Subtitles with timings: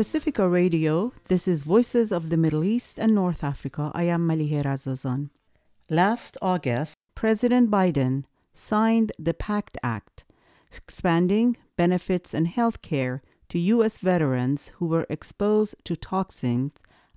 [0.00, 3.92] Pacifica Radio, this is Voices of the Middle East and North Africa.
[3.94, 5.28] I am Malihe Razazan.
[5.90, 8.24] Last August, President Biden
[8.54, 10.24] signed the PACT Act,
[10.74, 13.98] expanding benefits and health care to U.S.
[13.98, 16.72] veterans who were exposed to toxins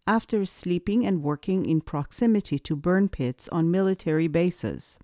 [0.05, 4.99] after sleeping and working in proximity to burn pits on military bases.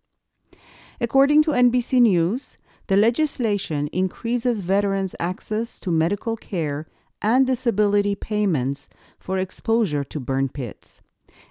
[1.00, 2.58] According to NBC News,
[2.88, 6.86] the legislation increases veterans' access to medical care
[7.22, 11.02] and disability payments for exposure to burn pits.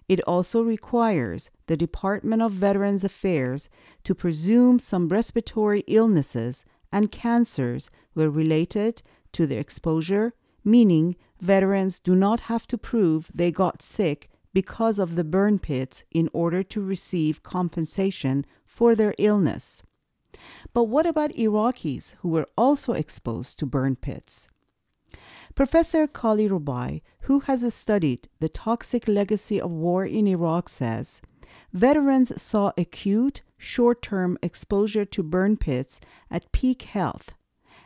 [0.09, 3.69] It also requires the Department of Veterans Affairs
[4.05, 10.33] to presume some respiratory illnesses and cancers were related to the exposure,
[10.65, 16.03] meaning veterans do not have to prove they got sick because of the burn pits
[16.11, 19.83] in order to receive compensation for their illness.
[20.73, 24.49] But what about Iraqis who were also exposed to burn pits?
[25.59, 31.21] Professor Kali Rubaii, who has studied the toxic legacy of war in Iraq, says
[31.73, 36.01] veterans saw acute, short term exposure to burn pits
[36.31, 37.35] at peak health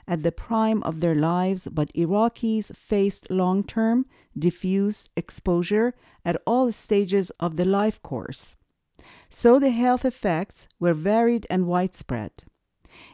[0.07, 4.05] at the prime of their lives, but Iraqis faced long term,
[4.39, 5.95] diffuse exposure
[6.27, 8.55] at all stages of the life course.
[9.31, 12.33] So the health effects were varied and widespread.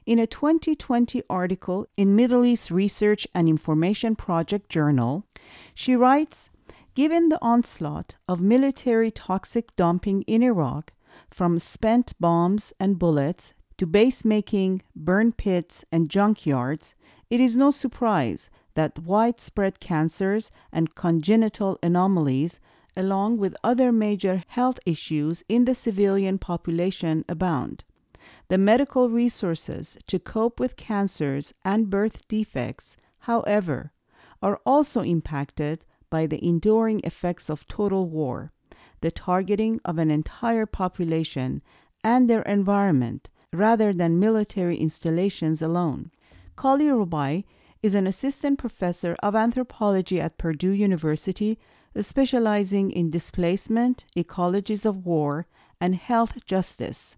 [0.05, 5.25] In a 2020 article in Middle East Research and Information Project Journal,
[5.73, 6.51] she writes
[6.95, 10.93] Given the onslaught of military toxic dumping in Iraq,
[11.31, 16.95] from spent bombs and bullets to base making, burn pits, and junkyards,
[17.31, 22.59] it is no surprise that widespread cancers and congenital anomalies,
[22.97, 27.85] along with other major health issues in the civilian population, abound.
[28.49, 33.93] The medical resources to cope with cancers and birth defects, however,
[34.41, 38.53] are also impacted by the enduring effects of total war,
[39.03, 41.61] the targeting of an entire population
[42.03, 46.11] and their environment rather than military installations alone.
[46.57, 47.45] Kali Rubaii
[47.83, 51.59] is an assistant professor of anthropology at Purdue University,
[52.01, 55.47] specializing in displacement, ecologies of war,
[55.81, 57.17] and health justice.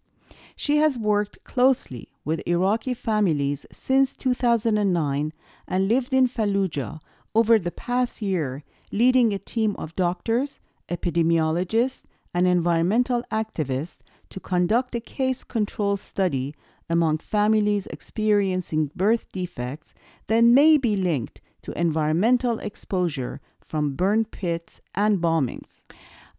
[0.57, 5.33] She has worked closely with Iraqi families since 2009
[5.67, 7.01] and lived in Fallujah
[7.35, 14.95] over the past year, leading a team of doctors, epidemiologists, and environmental activists to conduct
[14.95, 16.55] a case control study
[16.89, 19.95] among families experiencing birth defects
[20.27, 25.85] that may be linked to environmental exposure from burn pits and bombings.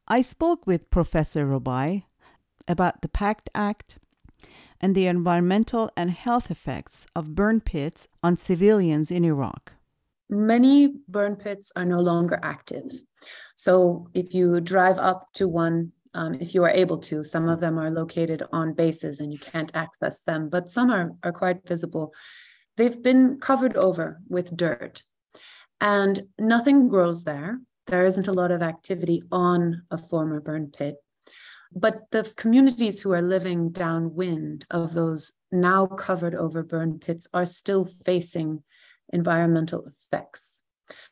[0.08, 2.04] I spoke with Professor Rubaii
[2.72, 4.00] about the PACT Act
[4.80, 9.74] and the environmental and health effects of burn pits on civilians in Iraq.
[10.30, 12.90] Many burn pits are no longer active.
[13.56, 17.24] So if you drive up to one um, if you are able to.
[17.24, 21.12] Some of them are located on bases and you can't access them, but some are,
[21.24, 22.14] are quite visible.
[22.78, 25.04] They've been covered over with dirt
[25.80, 27.60] and nothing grows there.
[27.88, 30.96] There isn't a lot of activity on a former burn pit.
[31.74, 37.46] But the communities who are living downwind of those now covered over burn pits are
[37.46, 38.64] still facing
[39.14, 40.64] environmental effects.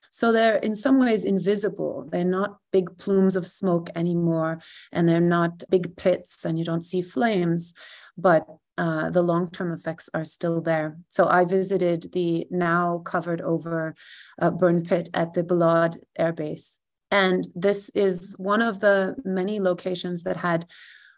[0.10, 2.10] So they're in some ways invisible.
[2.12, 4.62] They're not big plumes of smoke anymore,
[4.92, 7.74] and they're not big pits, and you don't see flames,
[8.18, 8.46] but
[8.78, 10.98] uh, the long term effects are still there.
[11.10, 13.96] So I visited the now covered over
[14.42, 16.80] uh, burn pit at the Balad Air Base.
[17.12, 20.66] And this is one of the many locations that had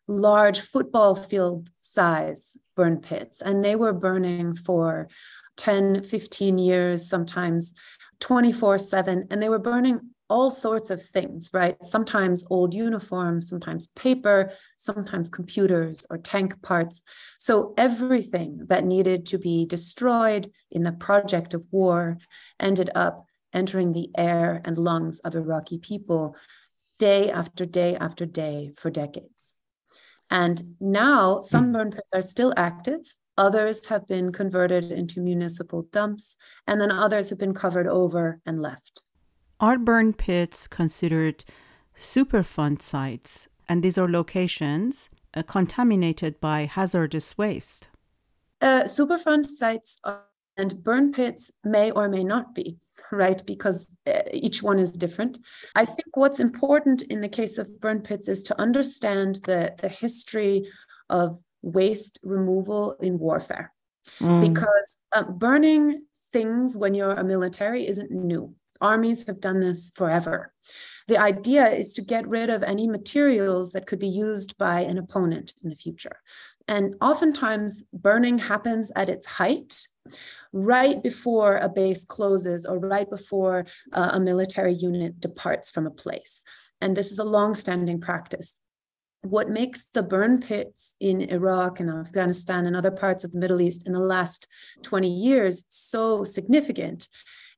[0.07, 5.09] large football field size burn pits, and they were burning for
[5.57, 7.73] 10, 15 years, sometimes
[8.21, 11.75] 24 7 and they were burning all sorts of things, right?
[11.85, 17.01] Sometimes old uniforms, sometimes paper, sometimes computers or tank parts.
[17.37, 22.17] So everything that needed to be destroyed in the project of war
[22.61, 26.35] ended up entering the air and lungs of Iraqi people
[26.97, 29.55] day after day after day for decades.
[30.29, 31.71] And now some hmm.
[31.73, 33.01] burn pits are still active,
[33.37, 36.37] Others have been converted into municipal dumps,
[36.67, 39.01] and then others have been covered over and left.
[39.59, 41.43] Are burn pits considered
[41.99, 43.47] Superfund sites?
[43.69, 47.87] And these are locations uh, contaminated by hazardous waste?
[48.61, 50.23] Uh, Superfund sites are,
[50.57, 52.77] and burn pits may or may not be,
[53.11, 53.41] right?
[53.45, 55.39] Because uh, each one is different.
[55.75, 59.89] I think what's important in the case of burn pits is to understand the, the
[59.89, 60.67] history
[61.09, 63.71] of waste removal in warfare
[64.19, 64.41] mm.
[64.41, 66.03] because uh, burning
[66.33, 70.53] things when you're a military isn't new Armies have done this forever.
[71.07, 74.97] The idea is to get rid of any materials that could be used by an
[74.97, 76.17] opponent in the future.
[76.67, 79.87] And oftentimes, burning happens at its height,
[80.53, 85.91] right before a base closes or right before uh, a military unit departs from a
[85.91, 86.43] place.
[86.81, 88.57] And this is a long-standing practice.
[89.23, 93.61] What makes the burn pits in Iraq and Afghanistan and other parts of the Middle
[93.61, 94.47] East in the last
[94.81, 97.07] 20 years so significant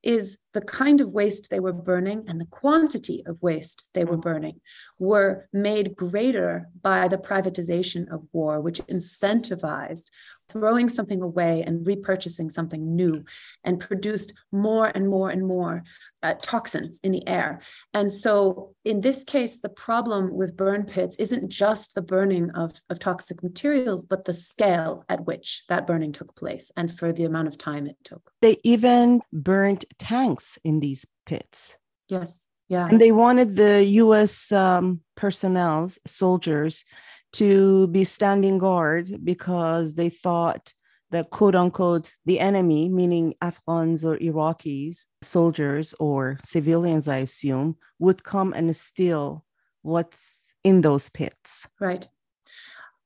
[0.04, 4.18] is the kind of waste they were burning and the quantity of waste they were
[4.18, 4.22] mm.
[4.22, 4.60] burning
[4.98, 10.10] were made greater by the privatization of war, which incentivized
[10.48, 13.24] throwing something away and repurchasing something new
[13.64, 15.82] and produced more and more and more
[16.22, 17.60] uh, toxins in the air.
[17.92, 22.72] And so, in this case, the problem with burn pits isn't just the burning of,
[22.88, 27.24] of toxic materials, but the scale at which that burning took place and for the
[27.24, 28.30] amount of time it took.
[28.40, 31.76] They even burned tanks in these pits.
[32.08, 32.48] Yes.
[32.68, 32.88] Yeah.
[32.88, 36.84] And they wanted the US um, personnel, soldiers,
[37.34, 40.72] to be standing guard because they thought
[41.10, 48.24] that quote unquote the enemy, meaning Afghans or Iraqis, soldiers or civilians, I assume, would
[48.24, 49.44] come and steal
[49.82, 51.68] what's in those pits.
[51.80, 52.08] Right.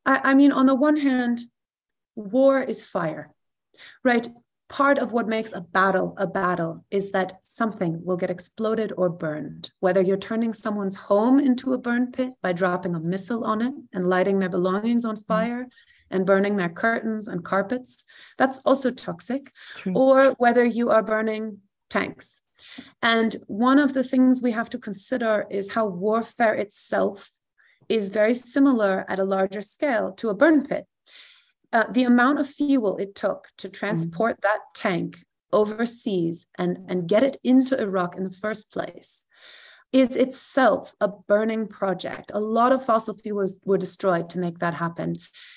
[0.07, 1.41] I, I mean, on the one hand,
[2.17, 3.31] war is fire,
[4.05, 4.27] right?
[4.69, 9.09] Part of what makes a battle a battle is that something will get exploded or
[9.09, 9.71] burned.
[9.81, 13.73] Whether you're turning someone's home into a burn pit by dropping a missile on it
[13.93, 15.27] and lighting their belongings on mm.
[15.27, 15.69] fire
[16.11, 18.05] and burning their curtains and carpets,
[18.37, 19.53] that's also toxic.
[19.77, 19.93] True.
[19.95, 22.43] Or whether you are burning tanks.
[23.03, 27.31] And one of the things we have to consider is how warfare itself
[27.89, 30.87] is very similar at a larger scale to a burn pit
[31.73, 34.43] uh, the amount of fuel it took to transport mm.
[34.43, 35.19] that tank
[35.53, 39.27] overseas and, and get it into Iraq in the first place
[39.93, 42.31] is itself a burning project.
[42.35, 45.15] A lot of fossil fuels were destroyed to make that happen.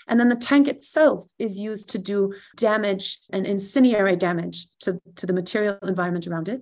[0.08, 5.26] And then the tank itself is used to do damage and incendiary damage to, to
[5.26, 6.62] the material environment around it.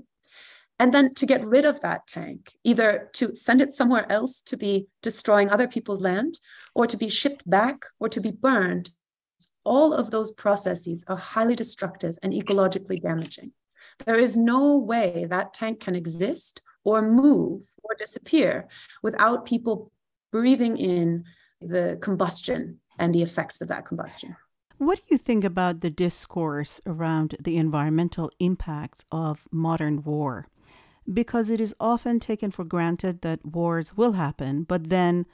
[0.79, 4.57] And then to get rid of that tank, either to send it somewhere else to
[4.57, 6.39] be destroying other people's land,
[6.73, 8.89] or to be shipped back, or to be burned,
[9.69, 13.51] all of those processes are highly destructive and ecologically damaging.
[14.03, 18.67] There is no way that tank can exist or move or disappear
[19.03, 19.91] without people
[20.31, 21.23] breathing in
[21.61, 24.35] the combustion and the effects of that combustion.
[24.79, 30.47] What do you think about the discourse around the environmental impacts of modern war?
[31.11, 35.27] Because it is often taken for granted that wars will happen, but then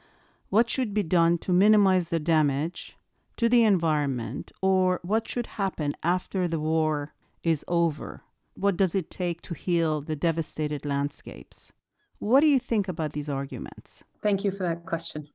[0.49, 2.97] what should be done to minimize the damage
[3.37, 8.23] to the environment or what should happen after the war is over?
[8.55, 11.73] What does it take to heal the devastated landscapes?
[12.19, 14.03] What do you think about these arguments?
[14.23, 15.27] Thank you for that question.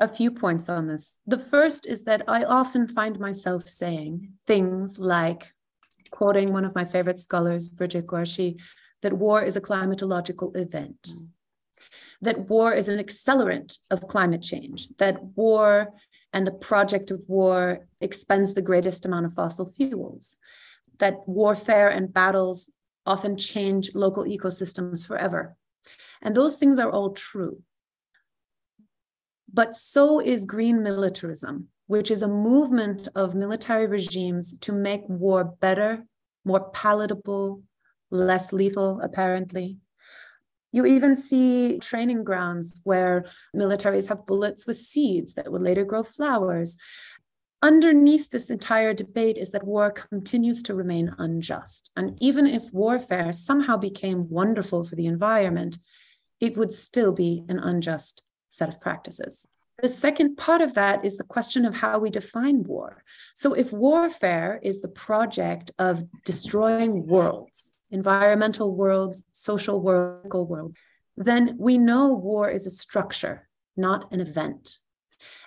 [0.00, 1.16] A few points on this.
[1.26, 5.54] The first is that I often find myself saying things like,
[6.10, 8.60] quoting one of my favorite scholars, Bridget Guarasci,
[9.02, 11.00] that war is a climatological event.
[11.08, 11.28] Mm.
[12.20, 15.94] That war is an accelerant of climate change, that war
[16.36, 20.36] and the project of war expends the greatest amount of fossil fuels,
[20.98, 22.70] that warfare and battles
[23.06, 25.56] often change local ecosystems forever.
[26.20, 27.62] And those things are all true.
[29.50, 35.42] But so is green militarism, which is a movement of military regimes to make war
[35.42, 36.04] better,
[36.44, 37.62] more palatable,
[38.10, 39.78] less lethal, apparently,
[40.72, 46.02] you even see training grounds where militaries have bullets with seeds that will later grow
[46.02, 46.76] flowers.
[47.62, 51.90] Underneath this entire debate is that war continues to remain unjust.
[51.96, 55.78] And even if warfare somehow became wonderful for the environment,
[56.40, 59.46] it would still be an unjust set of practices.
[59.82, 63.04] The second part of that is the question of how we define war.
[63.34, 70.74] So, if warfare is the project of destroying worlds, environmental worlds, social world, world,
[71.16, 74.78] then we know war is a structure, not an event,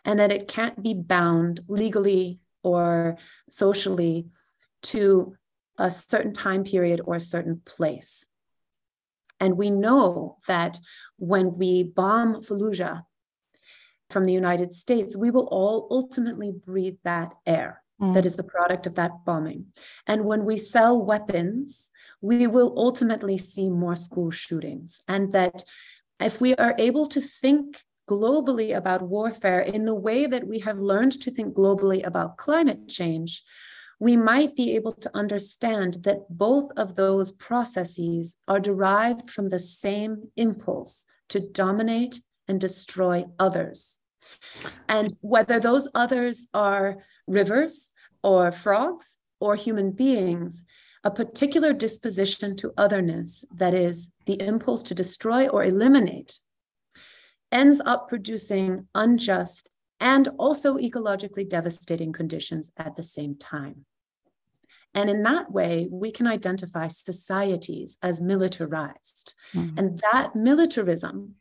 [0.05, 3.17] and that it can't be bound legally or
[3.49, 4.27] socially
[4.81, 5.35] to
[5.77, 8.25] a certain time period or a certain place.
[9.39, 10.77] And we know that
[11.17, 13.03] when we bomb Fallujah
[14.09, 18.13] from the United States, we will all ultimately breathe that air mm.
[18.13, 19.67] that is the product of that bombing.
[20.07, 21.91] And when we sell weapons,
[22.21, 25.01] we will ultimately see more school shootings.
[25.07, 25.63] And that
[26.19, 30.79] if we are able to think globally about warfare in the way that we have
[30.79, 33.43] learned to think globally about climate change,
[33.99, 39.59] we might be able to understand that both of those processes are derived from the
[39.59, 43.99] same impulse to dominate and destroy others.
[44.87, 47.88] And whether those others are rivers
[48.23, 50.63] or frogs or human beings,
[51.03, 56.39] a particular disposition to otherness, that is, the impulse to destroy or eliminate,
[57.51, 63.85] ends up producing unjust and also ecologically devastating conditions at the same time.
[64.93, 69.35] And in that way, we can identify societies as militarized.
[69.53, 69.77] Mm-hmm.
[69.77, 71.35] And that militarism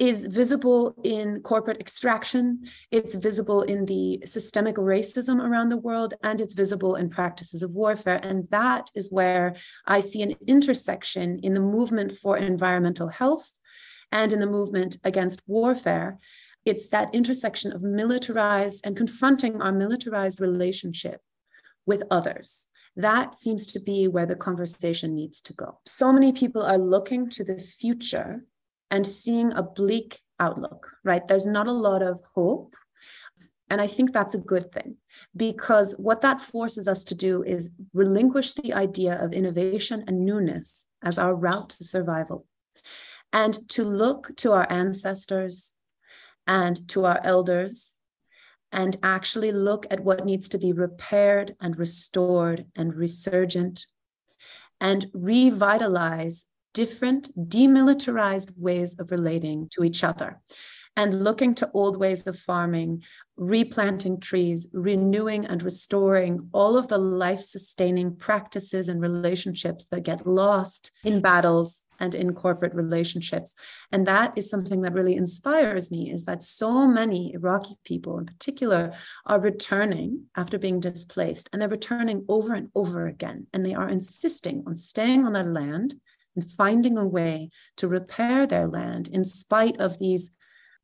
[0.00, 6.40] is visible in corporate extraction, it's visible in the systemic racism around the world, and
[6.40, 8.18] it's visible in practices of warfare.
[8.22, 9.54] And that is where
[9.86, 13.52] I see an intersection in the movement for environmental health
[14.10, 16.18] and in the movement against warfare.
[16.64, 21.20] It's that intersection of militarized and confronting our militarized relationship
[21.84, 22.68] with others.
[22.96, 25.78] That seems to be where the conversation needs to go.
[25.84, 28.44] So many people are looking to the future
[28.90, 31.26] and seeing a bleak outlook, right?
[31.26, 32.74] There's not a lot of hope.
[33.68, 34.96] And I think that's a good thing
[35.36, 40.88] because what that forces us to do is relinquish the idea of innovation and newness
[41.04, 42.46] as our route to survival
[43.32, 45.76] and to look to our ancestors
[46.48, 47.96] and to our elders
[48.72, 53.86] and actually look at what needs to be repaired and restored and resurgent
[54.80, 56.46] and revitalize
[56.80, 60.40] different demilitarized ways of relating to each other
[60.96, 63.02] and looking to old ways of farming,
[63.36, 70.26] replanting trees, renewing and restoring all of the life sustaining practices and relationships that get
[70.26, 73.54] lost in battles and in corporate relationships.
[73.92, 78.24] And that is something that really inspires me is that so many Iraqi people in
[78.24, 78.94] particular
[79.26, 83.48] are returning after being displaced and they're returning over and over again.
[83.52, 85.94] And they are insisting on staying on their land
[86.40, 90.30] and finding a way to repair their land in spite of these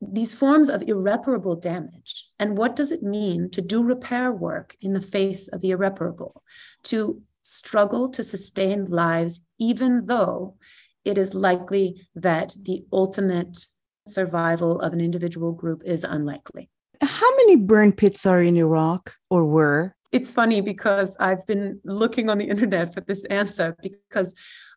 [0.03, 2.29] these forms of irreparable damage.
[2.39, 6.43] And what does it mean to do repair work in the face of the irreparable?
[6.85, 10.59] To struggle to sustain lives, even though
[11.07, 13.57] it is likely that the ultimate
[14.07, 16.69] survival of an individual group is unlikely.
[17.01, 19.97] How many burn pits are in Iraq or were?
[20.13, 24.35] It's funny because I've been looking on the internet for this answer because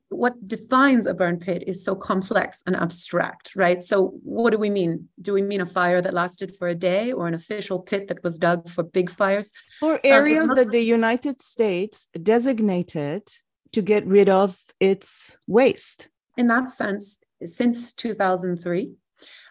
[0.10, 3.84] what defines a burn pit is so complex and abstract, right?
[3.84, 5.08] So, what do we mean?
[5.22, 8.24] Do we mean a fire that lasted for a day or an official pit that
[8.24, 9.52] was dug for big fires?
[9.82, 13.24] Or um, areas um, that the United States designated
[13.72, 16.10] to get rid of its waste?
[16.38, 18.92] In that sense, since 2003,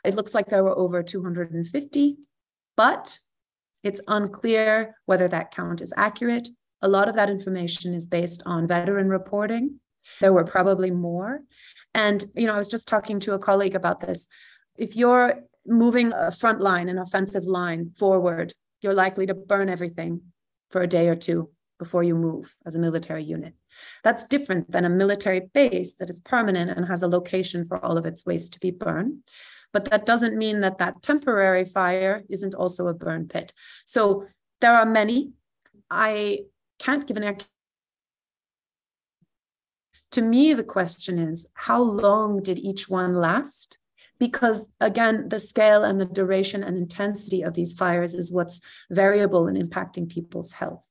[0.05, 2.17] it looks like there were over 250,
[2.77, 3.19] but
[3.85, 6.49] it's unclear whether that count is accurate.
[6.83, 9.79] A lot of that information is based on veteran reporting
[10.21, 11.41] there were probably more.
[11.95, 14.27] And, you know, I was just talking to a colleague about this.
[14.77, 20.21] If you're moving a front line, an offensive line forward, you're likely to burn everything
[20.71, 23.55] for a day or two before you move as a military unit.
[24.03, 27.97] That's different than a military base that is permanent and has a location for all
[27.97, 29.21] of its waste to be burned.
[29.73, 33.53] But that doesn't mean that that temporary fire isn't also a burn pit.
[33.85, 34.27] So
[34.61, 35.33] there are many.
[35.91, 36.41] I
[36.79, 37.25] can't give an
[40.12, 43.79] to me, the question is how long did each one last?
[44.19, 48.61] Because again, the scale and the duration and intensity of these fires is what's
[48.91, 50.83] variable in impacting people's health.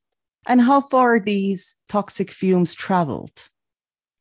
[0.48, 3.50] And how far these toxic fumes traveled?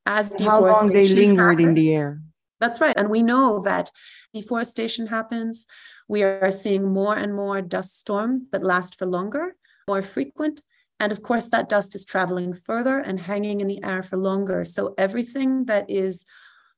[0.06, 1.68] As how long they lingered happened.
[1.68, 2.20] in the air.
[2.58, 2.96] That's right.
[2.96, 3.90] And we know that
[4.34, 5.66] deforestation happens.
[6.08, 9.54] We are seeing more and more dust storms that last for longer,
[9.88, 10.62] more frequent,
[11.00, 14.64] and of course, that dust is traveling further and hanging in the air for longer.
[14.64, 16.24] So everything that is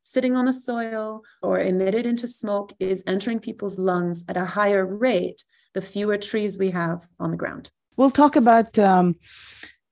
[0.02, 4.87] sitting on the soil or emitted into smoke is entering people's lungs at a higher
[4.87, 5.44] rate
[5.75, 7.70] the fewer trees we have on the ground.
[7.96, 9.14] We'll talk about um,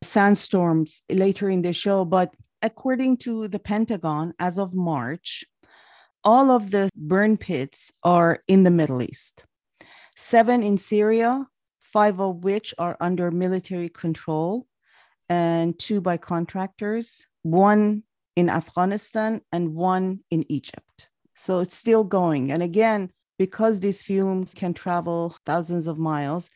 [0.02, 5.44] sandstorms later in the show, but according to the Pentagon, as of March,
[6.24, 9.44] all of the burn pits are in the Middle East.
[10.16, 11.46] Seven in Syria,
[11.92, 14.66] five of which are under military control
[15.28, 18.02] and two by contractors, one
[18.36, 21.08] in Afghanistan and one in Egypt.
[21.34, 22.52] So it's still going.
[22.52, 26.50] And again, because these fumes can travel thousands of miles,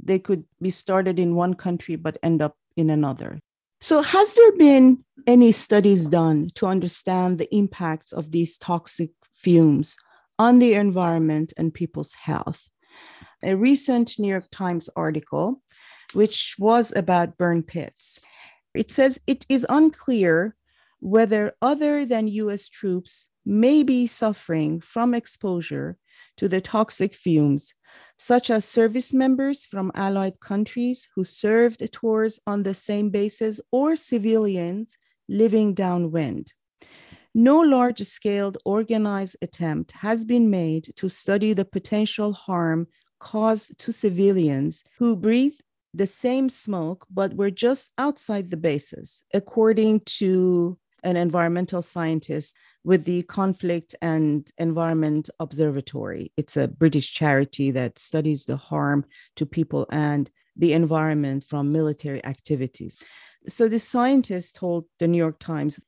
[0.00, 3.40] they could be started in one country but end up in another.
[3.82, 9.96] So, has there been any studies done to understand the impacts of these toxic fumes
[10.38, 12.68] on the environment and people's health?
[13.42, 15.62] A recent New York Times article
[16.12, 18.18] which was about burn pits.
[18.74, 20.56] It says it is unclear
[21.00, 25.96] whether other than US troops may be suffering from exposure
[26.36, 27.74] to the toxic fumes,
[28.18, 33.96] such as service members from allied countries who served tours on the same bases or
[33.96, 34.96] civilians
[35.28, 36.52] living downwind.
[37.34, 42.88] No large scale organized attempt has been made to study the potential harm
[43.20, 45.54] caused to civilians who breathe
[45.94, 53.04] the same smoke but were just outside the bases, according to an environmental scientist with
[53.04, 56.32] the Conflict and Environment Observatory.
[56.36, 59.04] It's a British charity that studies the harm
[59.36, 62.96] to people and the environment from military activities.
[63.48, 65.80] So the scientist told the New York Times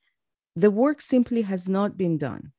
[0.56, 2.52] the work simply has not been done.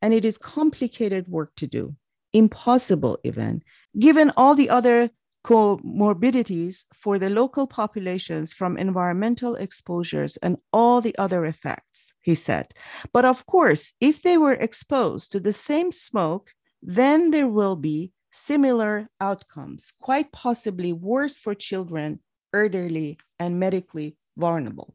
[0.00, 1.94] And it is complicated work to do,
[2.32, 3.62] impossible even,
[3.98, 5.10] given all the other
[5.44, 12.72] comorbidities for the local populations from environmental exposures and all the other effects, he said.
[13.12, 18.12] But of course, if they were exposed to the same smoke, then there will be
[18.30, 22.20] similar outcomes, quite possibly worse for children,
[22.54, 24.94] elderly, and medically vulnerable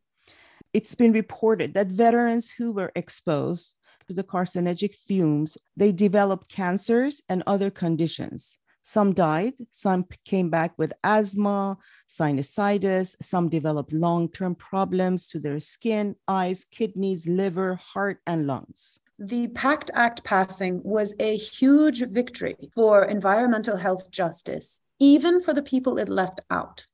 [0.77, 3.73] it's been reported that veterans who were exposed
[4.07, 8.57] to the carcinogenic fumes, they developed cancers and other conditions.
[8.87, 11.77] Some died, some came back with asthma,
[12.07, 18.97] sinusitis, some developed long term problems to their skin, eyes, kidneys, liver, heart, and lungs.
[19.19, 25.63] The PACT Act passing was a huge victory for environmental health justice, even for the
[25.63, 26.87] people it left out.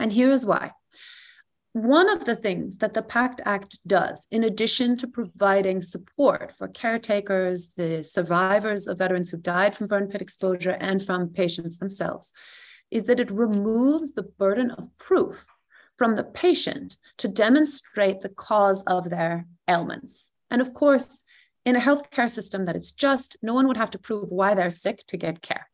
[0.00, 0.72] And here's why
[1.72, 6.68] one of the things that the PACT Act does, in addition to providing support for
[6.68, 12.34] caretakers, the survivors of veterans who died from burn pit exposure, and from patients themselves,
[12.90, 15.46] is that it removes the burden of proof
[15.96, 20.30] from the patient to demonstrate the cause of their ailments.
[20.50, 21.22] And of course,
[21.64, 24.70] in a healthcare system that is just, no one would have to prove why they're
[24.70, 25.70] sick to get care.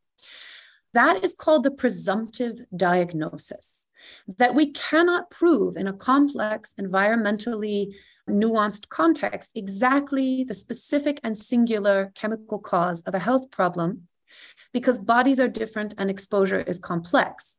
[0.95, 3.88] That is called the presumptive diagnosis
[4.37, 7.95] that we cannot prove in a complex, environmentally
[8.29, 14.09] nuanced context exactly the specific and singular chemical cause of a health problem
[14.73, 17.59] because bodies are different and exposure is complex.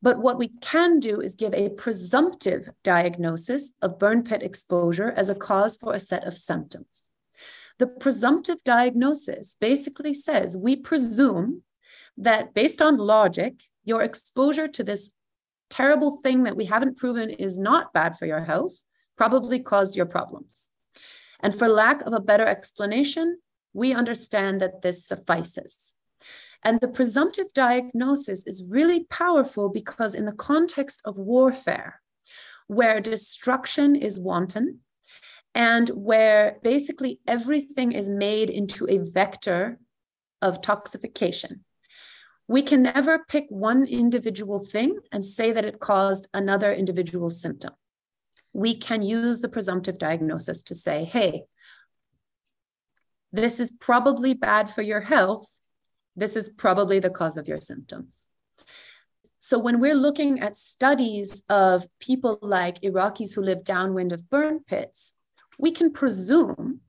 [0.00, 5.28] But what we can do is give a presumptive diagnosis of burn pit exposure as
[5.28, 7.12] a cause for a set of symptoms.
[7.78, 11.62] The presumptive diagnosis basically says we presume
[12.16, 15.10] that based on logic, your exposure to this
[15.70, 18.80] terrible thing that we haven't proven is not bad for your health
[19.16, 20.70] probably caused your problems.
[21.40, 23.38] And for lack of a better explanation,
[23.72, 25.94] we understand that this suffices.
[26.62, 32.00] And the presumptive diagnosis is really powerful because, in the context of warfare,
[32.66, 34.80] where destruction is wanton
[35.54, 39.78] and where basically everything is made into a vector
[40.40, 41.60] of toxification,
[42.46, 47.72] we can never pick one individual thing and say that it caused another individual symptom.
[48.52, 51.44] We can use the presumptive diagnosis to say, hey,
[53.32, 55.46] this is probably bad for your health.
[56.14, 58.30] This is probably the cause of your symptoms.
[59.38, 64.60] So, when we're looking at studies of people like Iraqis who live downwind of burn
[64.60, 65.12] pits,
[65.58, 66.80] we can presume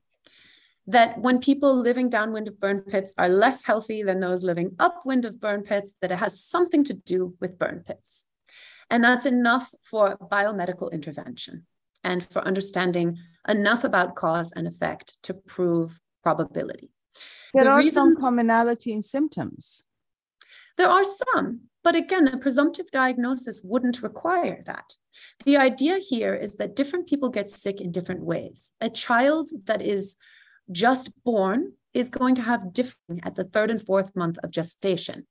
[0.86, 5.24] that when people living downwind of burn pits are less healthy than those living upwind
[5.24, 8.24] of burn pits, that it has something to do with burn pits.
[8.90, 11.66] And that's enough for biomedical intervention
[12.04, 13.18] and for understanding
[13.48, 16.90] enough about cause and effect to prove probability.
[17.52, 19.82] There the are reasons, some commonality in symptoms.
[20.76, 24.94] There are some, but again, the presumptive diagnosis wouldn't require that.
[25.44, 28.72] The idea here is that different people get sick in different ways.
[28.80, 30.14] A child that is
[30.70, 35.26] just born is going to have different at the third and fourth month of gestation.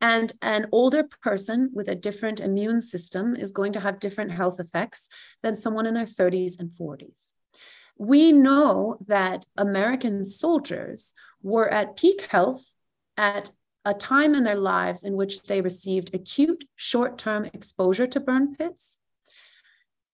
[0.00, 4.58] And an older person with a different immune system is going to have different health
[4.58, 5.08] effects
[5.42, 7.32] than someone in their 30s and 40s.
[7.98, 12.72] We know that American soldiers were at peak health
[13.18, 13.50] at
[13.84, 18.54] a time in their lives in which they received acute short term exposure to burn
[18.54, 18.99] pits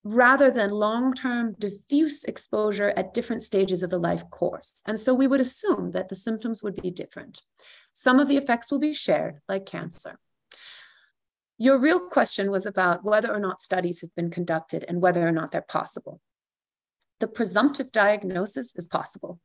[0.07, 4.83] rather than long term diffuse exposure at different stages of the life course.
[4.87, 7.43] And so we would assume that the symptoms would be different.
[7.93, 10.19] Some of the effects will be shared, like cancer.
[11.59, 15.33] Your real question was about whether or not studies have been conducted and whether or
[15.33, 16.21] not they're possible.
[17.19, 19.41] The presumptive diagnosis is possible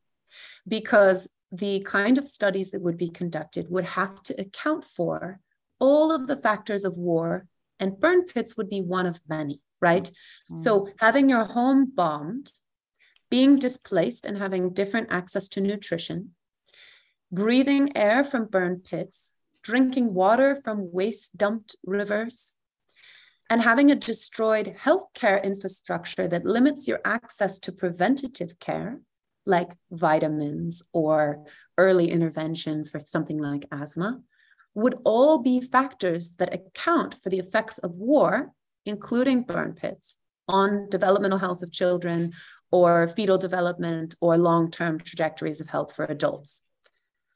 [0.68, 5.40] because the kind of studies that would be conducted would have to account for
[5.80, 7.48] all of the factors of war
[7.80, 10.04] And burn pits would be one of many, right?
[10.06, 10.58] Mm-hmm.
[10.58, 12.52] So having your home bombed,
[13.30, 16.36] being displaced and having different access to nutrition,
[17.32, 19.32] breathing air from burn pits,
[19.64, 22.58] drinking water from waste dumped rivers,
[23.50, 29.00] and having a destroyed healthcare infrastructure that limits your access to preventative care,
[29.46, 31.46] like vitamins or
[31.78, 34.22] early intervention for something like asthma,
[34.74, 38.54] would all be factors that account for the effects of war,
[38.86, 40.18] including burn pits,
[40.48, 42.34] on developmental health of children
[42.72, 46.64] or fetal development or long term trajectories of health for adults.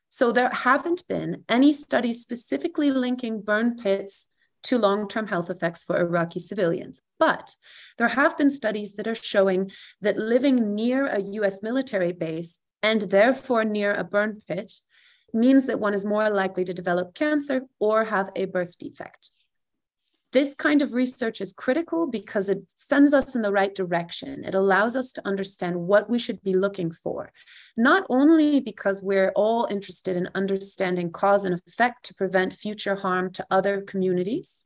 [0.10, 4.28] So there haven't been any studies specifically linking burn pits
[4.64, 7.02] to long term health effects for Iraqi civilians.
[7.20, 7.56] But
[7.98, 13.02] there have been studies that are showing that living near a US military base and
[13.02, 14.74] therefore near a burn pit
[15.34, 19.30] means that one is more likely to develop cancer or have a birth defect.
[20.36, 24.44] This kind of research is critical because it sends us in the right direction.
[24.44, 27.32] It allows us to understand what we should be looking for,
[27.78, 33.32] not only because we're all interested in understanding cause and effect to prevent future harm
[33.32, 34.66] to other communities,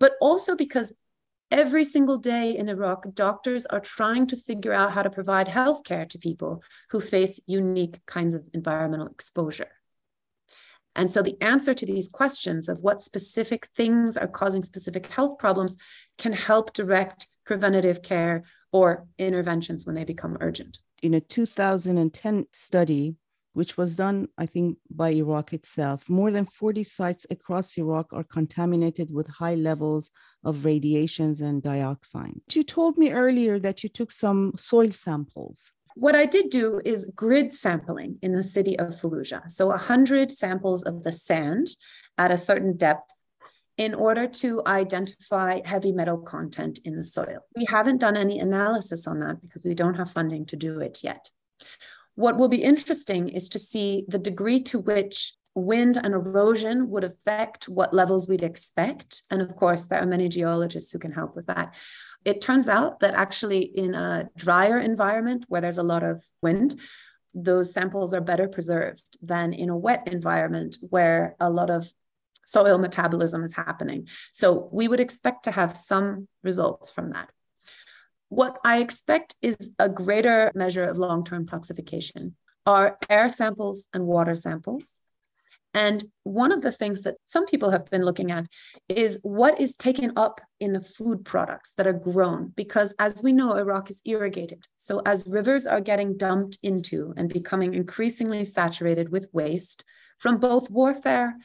[0.00, 0.92] but also because
[1.52, 6.08] every single day in Iraq, doctors are trying to figure out how to provide healthcare
[6.08, 9.70] to people who face unique kinds of environmental exposure.
[10.96, 15.38] And so the answer to these questions of what specific things are causing specific health
[15.38, 15.76] problems
[16.18, 20.78] can help direct preventative care or interventions when they become urgent.
[21.02, 23.16] In a 2010 study,
[23.52, 28.24] which was done, I think, by Iraq itself, more than 40 sites across Iraq are
[28.24, 30.10] contaminated with high levels
[30.44, 32.40] of radiations and dioxin.
[32.52, 35.72] You told me earlier that you took some soil samples.
[35.94, 39.50] What I did do is grid sampling in the city of Fallujah.
[39.50, 41.68] So 100 samples of the sand
[42.18, 43.10] at a certain depth
[43.76, 47.38] in order to identify heavy metal content in the soil.
[47.56, 51.00] We haven't done any analysis on that because we don't have funding to do it
[51.02, 51.30] yet.
[52.14, 57.04] What will be interesting is to see the degree to which wind and erosion would
[57.04, 59.22] affect what levels we'd expect.
[59.30, 61.72] And of course, there are many geologists who can help with that.
[62.24, 66.78] It turns out that actually, in a drier environment where there's a lot of wind,
[67.32, 71.90] those samples are better preserved than in a wet environment where a lot of
[72.44, 74.08] soil metabolism is happening.
[74.32, 77.30] So we would expect to have some results from that.
[78.28, 82.32] What I expect is a greater measure of long term toxification
[82.66, 84.98] are air samples and water samples.
[85.72, 88.46] And one of the things that some people have been looking at
[88.88, 92.52] is what is taken up in the food products that are grown.
[92.56, 94.64] Because as we know, Iraq is irrigated.
[94.76, 99.84] So as rivers are getting dumped into and becoming increasingly saturated with waste
[100.18, 101.36] from both warfare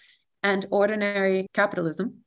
[0.41, 2.24] and ordinary capitalism,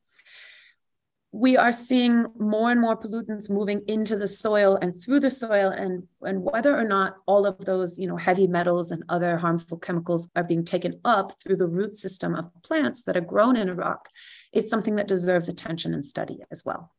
[1.31, 5.69] we are seeing more and more pollutants moving into the soil and through the soil
[5.69, 9.77] and, and whether or not all of those you know heavy metals and other harmful
[9.77, 13.69] chemicals are being taken up through the root system of plants that are grown in
[13.69, 14.09] iraq
[14.53, 16.91] is something that deserves attention and study as well.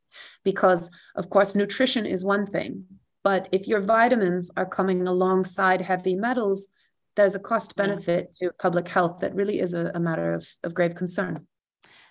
[0.44, 2.84] Because of course nutrition is one thing
[3.24, 6.68] but if your vitamins are coming alongside heavy metals
[7.16, 10.72] there's a cost benefit to public health that really is a, a matter of, of
[10.72, 11.44] grave concern.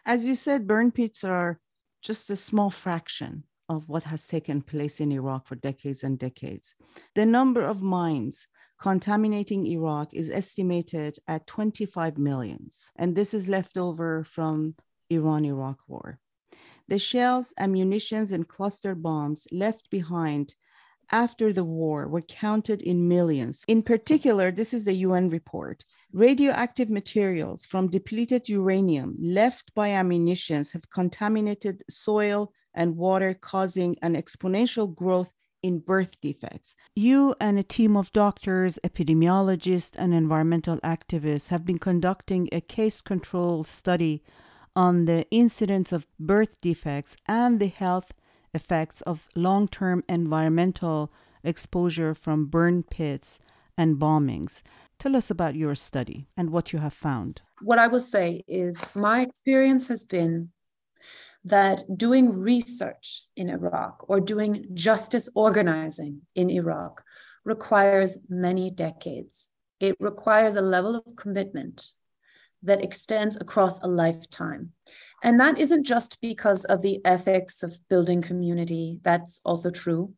[0.06, 1.58] As you said burn pits are
[2.02, 6.74] just a small fraction of what has taken place in Iraq for decades and decades.
[7.16, 8.48] The number of mines
[8.80, 14.76] contaminating Iraq is estimated at 25 millions, and this is left over from
[15.10, 16.20] Iran Iraq war.
[16.88, 20.56] The shells, ammunitions, and cluster bombs left behind
[21.12, 23.64] after the war were counted in millions.
[23.68, 25.86] In particular, this is the UN report.
[26.14, 34.16] Radioactive materials from depleted uranium left by ammunitions have contaminated soil and water, causing an
[34.16, 36.76] exponential growth in birth defects.
[36.96, 43.02] You and a team of doctors, epidemiologists, and environmental activists have been conducting a case
[43.02, 44.24] control study
[44.76, 48.14] on the incidence of birth defects and the health
[48.54, 51.12] effects of long term environmental
[51.44, 53.40] exposure from burn pits
[53.78, 54.62] and bombings.
[54.98, 57.42] Tell us about your study and what you have found.
[57.62, 60.50] What I will say is my experience has been
[61.46, 67.02] that doing research in Iraq or doing justice organizing in Iraq
[67.46, 69.50] requires many decades.
[69.80, 71.92] It requires a level of commitment
[72.64, 74.72] that extends across a lifetime.
[75.24, 80.14] And that isn't just because of the ethics of building community, that's also true.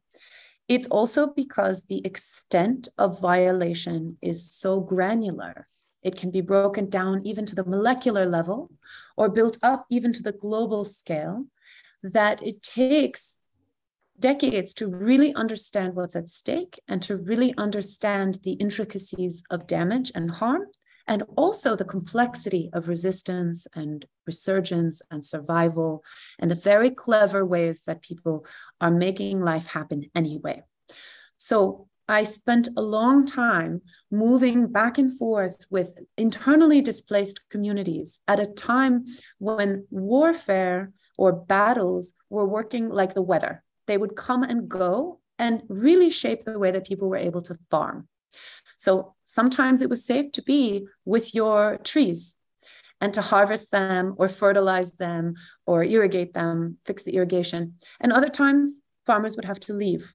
[0.68, 5.68] It's also because the extent of violation is so granular.
[6.04, 8.72] It can be broken down even to the molecular level
[9.18, 11.46] or built up even to the global scale
[12.04, 13.38] that it takes
[14.20, 20.12] decades to really understand what's at stake and to really understand the intricacies of damage
[20.16, 20.68] and harm,
[21.12, 26.06] and also the complexity of resistance and resurgence and survival,
[26.40, 28.46] and the very clever ways that people
[28.80, 30.64] are making life happen anyway.
[31.36, 38.40] So, I spent a long time moving back and forth with internally displaced communities at
[38.40, 39.06] a time
[39.38, 45.64] when warfare or battles were working like the weather they would come and go and
[45.68, 48.08] really shape the way that people were able to farm.
[48.78, 52.36] So sometimes it was safe to be with your trees
[53.00, 57.76] and to harvest them or fertilize them or irrigate them, fix the irrigation.
[58.00, 60.14] And other times, farmers would have to leave.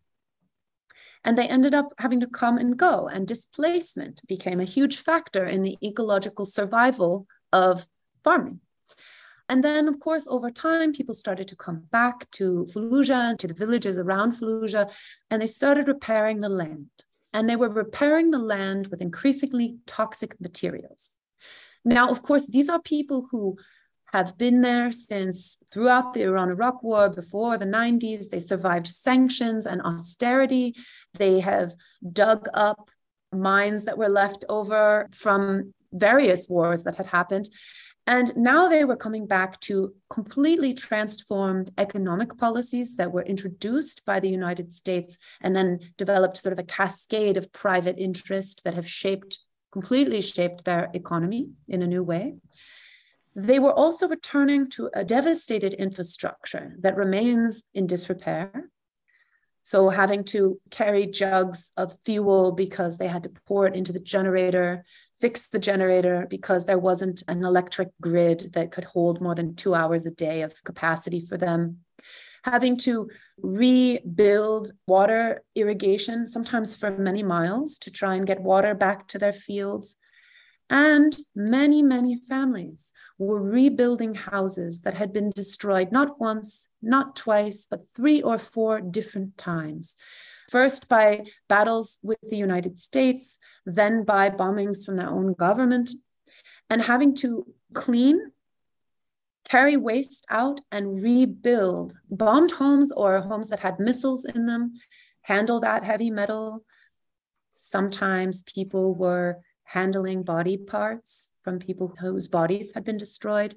[1.25, 5.45] And they ended up having to come and go, and displacement became a huge factor
[5.45, 7.87] in the ecological survival of
[8.23, 8.61] farming.
[9.49, 13.55] And then, of course, over time, people started to come back to Fallujah, to the
[13.55, 14.91] villages around Fallujah,
[15.31, 16.91] and they started repairing the land.
[17.37, 21.11] And they were repairing the land with increasingly toxic materials.
[21.85, 23.59] Now, of course, these are people who
[24.07, 28.31] have been there since throughout the Iran Iraq War, before the 90s.
[28.31, 30.77] They survived sanctions and austerity.
[31.13, 31.77] They have
[32.11, 32.89] dug up
[33.33, 37.51] mines that were left over from various wars that had happened.
[38.07, 44.21] And now they were coming back to completely transformed economic policies that were introduced by
[44.21, 48.89] the United States and then developed sort of a cascade of private interest that have
[48.89, 49.41] shaped,
[49.73, 52.37] completely shaped their economy in a new way.
[53.35, 58.71] They were also returning to a devastated infrastructure that remains in disrepair.
[59.63, 63.99] So, having to carry jugs of fuel because they had to pour it into the
[63.99, 64.85] generator
[65.21, 69.75] fix the generator because there wasn't an electric grid that could hold more than two
[69.75, 71.79] hours a day of capacity for them.
[72.45, 79.09] Having to rebuild water irrigation, sometimes for many miles, to try and get water back
[79.09, 79.97] to their fields.
[80.69, 87.67] And many, many families were rebuilding houses that had been destroyed not once, not twice,
[87.69, 89.97] but three or four different times
[90.49, 95.91] first by battles with the United States, then by bombings from their own government,
[96.71, 98.33] and having to clean,
[99.49, 104.73] carry waste out, and rebuild bombed homes or homes that had missiles in them,
[105.23, 106.65] handle that heavy metal.
[107.55, 113.57] Sometimes people were handling body parts from people whose bodies had been destroyed.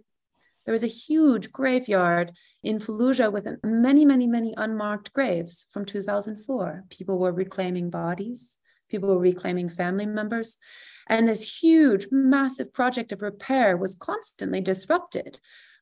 [0.70, 6.84] There was a huge graveyard in Fallujah with many, many, many unmarked graves from 2004.
[6.92, 10.60] People were reclaiming bodies, people were reclaiming family members.
[11.08, 15.40] And this huge, massive project of repair was constantly disrupted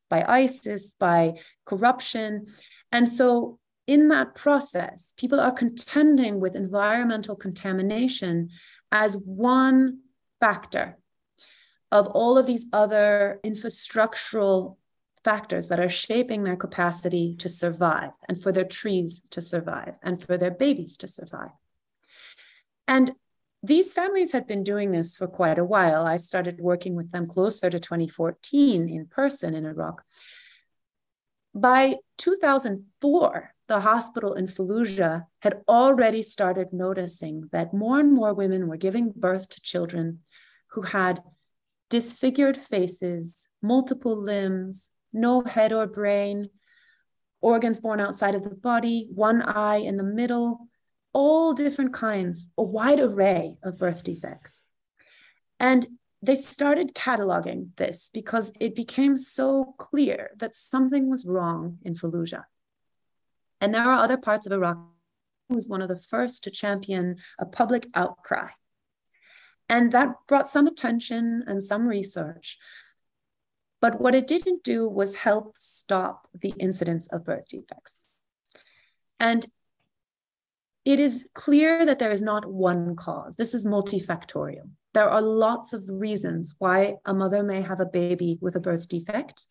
[0.09, 1.33] by ISIS, by
[1.65, 2.45] corruption.
[2.89, 8.51] And so, in that process, people are contending with environmental contamination
[8.93, 9.99] as one
[10.39, 10.97] factor
[11.91, 14.77] of all of these other infrastructural
[15.23, 20.23] factors that are shaping their capacity to survive and for their trees to survive and
[20.23, 21.51] for their babies to survive.
[22.87, 23.13] And
[23.63, 26.05] these families had been doing this for quite a while.
[26.05, 30.03] I started working with them closer to 2014 in person in Iraq.
[31.53, 38.67] By 2004, the hospital in Fallujah had already started noticing that more and more women
[38.67, 40.19] were giving birth to children
[40.67, 41.19] who had
[41.89, 46.49] disfigured faces, multiple limbs, no head or brain,
[47.41, 50.67] organs born outside of the body, one eye in the middle,
[51.13, 54.63] all different kinds, a wide array of birth defects.
[55.59, 55.85] And
[56.21, 62.43] they started cataloging this because it became so clear that something was wrong in Fallujah.
[63.61, 64.77] And there are other parts of Iraq
[65.47, 68.49] who was one of the first to champion a public outcry
[69.69, 72.57] and that brought some attention and some research.
[73.79, 78.07] But what it didn't do was help stop the incidence of birth defects.
[79.19, 79.45] And
[80.85, 83.35] it is clear that there is not one cause.
[83.35, 84.69] This is multifactorial.
[84.93, 88.87] There are lots of reasons why a mother may have a baby with a birth
[88.87, 89.47] defect.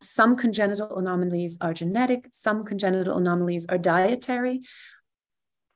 [0.00, 4.60] Some congenital anomalies are genetic, some congenital anomalies are dietary.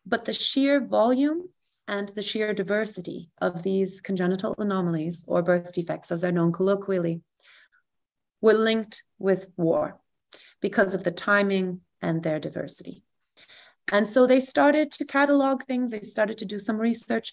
[0.04, 1.48] But the sheer volume
[1.88, 7.22] and the sheer diversity of these congenital anomalies or birth defects, as they're known colloquially,
[8.42, 9.98] were linked with war
[10.60, 13.02] because of the timing and their diversity.
[13.90, 17.32] And so they started to catalog things, they started to do some research.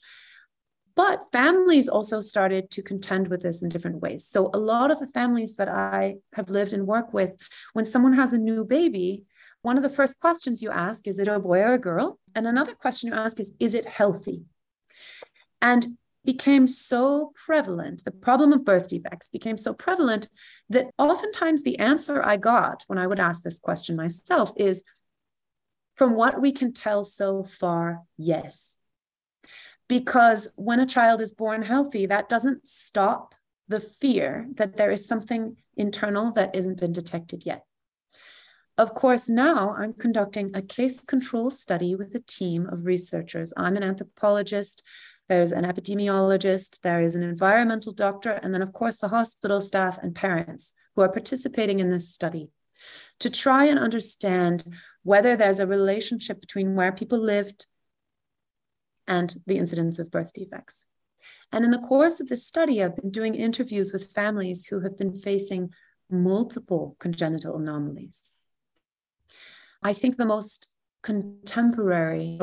[0.96, 4.26] But families also started to contend with this in different ways.
[4.26, 7.34] So, a lot of the families that I have lived and work with,
[7.74, 9.26] when someone has a new baby,
[9.66, 12.20] one of the first questions you ask is it a boy or a girl?
[12.36, 14.44] And another question you ask is, is it healthy?
[15.60, 20.30] And became so prevalent, the problem of birth defects became so prevalent
[20.70, 24.84] that oftentimes the answer I got when I would ask this question myself is
[25.96, 28.78] from what we can tell so far, yes.
[29.88, 33.34] Because when a child is born healthy, that doesn't stop
[33.68, 37.64] the fear that there is something internal that isn't been detected yet.
[38.78, 43.54] Of course, now I'm conducting a case control study with a team of researchers.
[43.56, 44.84] I'm an anthropologist,
[45.30, 49.98] there's an epidemiologist, there is an environmental doctor, and then, of course, the hospital staff
[50.02, 52.50] and parents who are participating in this study
[53.20, 54.66] to try and understand
[55.04, 57.68] whether there's a relationship between where people lived
[59.08, 60.90] and the incidence of birth defects.
[61.52, 64.98] And in the course of this study, I've been doing interviews with families who have
[64.98, 65.70] been facing
[66.10, 68.36] multiple congenital anomalies.
[69.86, 70.68] I think the most
[71.04, 72.40] contemporary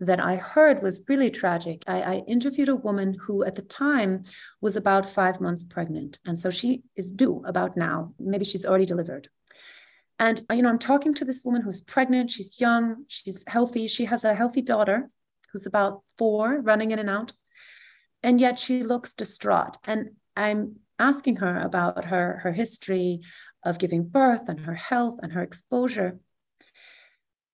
[0.00, 1.84] that I heard was really tragic.
[1.86, 4.24] I, I, interviewed a woman who, at the time,
[4.62, 6.18] was about five months pregnant.
[6.24, 8.14] And so she is due about now.
[8.18, 9.28] Maybe she's already delivered.
[10.18, 12.30] And, you know, I'm talking to this woman who's pregnant.
[12.30, 13.88] She's young, she's healthy.
[13.88, 15.10] She has a healthy daughter
[15.52, 17.34] who's about four, running in and out.
[18.22, 19.76] And yet she looks distraught.
[19.84, 23.20] And I'm asking her about her, her history
[23.66, 26.18] of giving birth and her health and her exposure.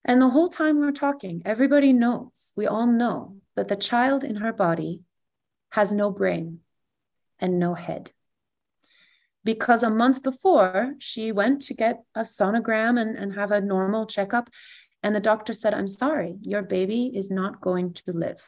[0.04, 4.36] And the whole time we're talking, everybody knows, we all know that the child in
[4.36, 5.02] her body
[5.70, 6.60] has no brain
[7.38, 8.10] and no head.
[9.44, 14.06] Because a month before, she went to get a sonogram and, and have a normal
[14.06, 14.48] checkup.
[15.02, 18.40] And the doctor said, I'm sorry, your baby is not going to live.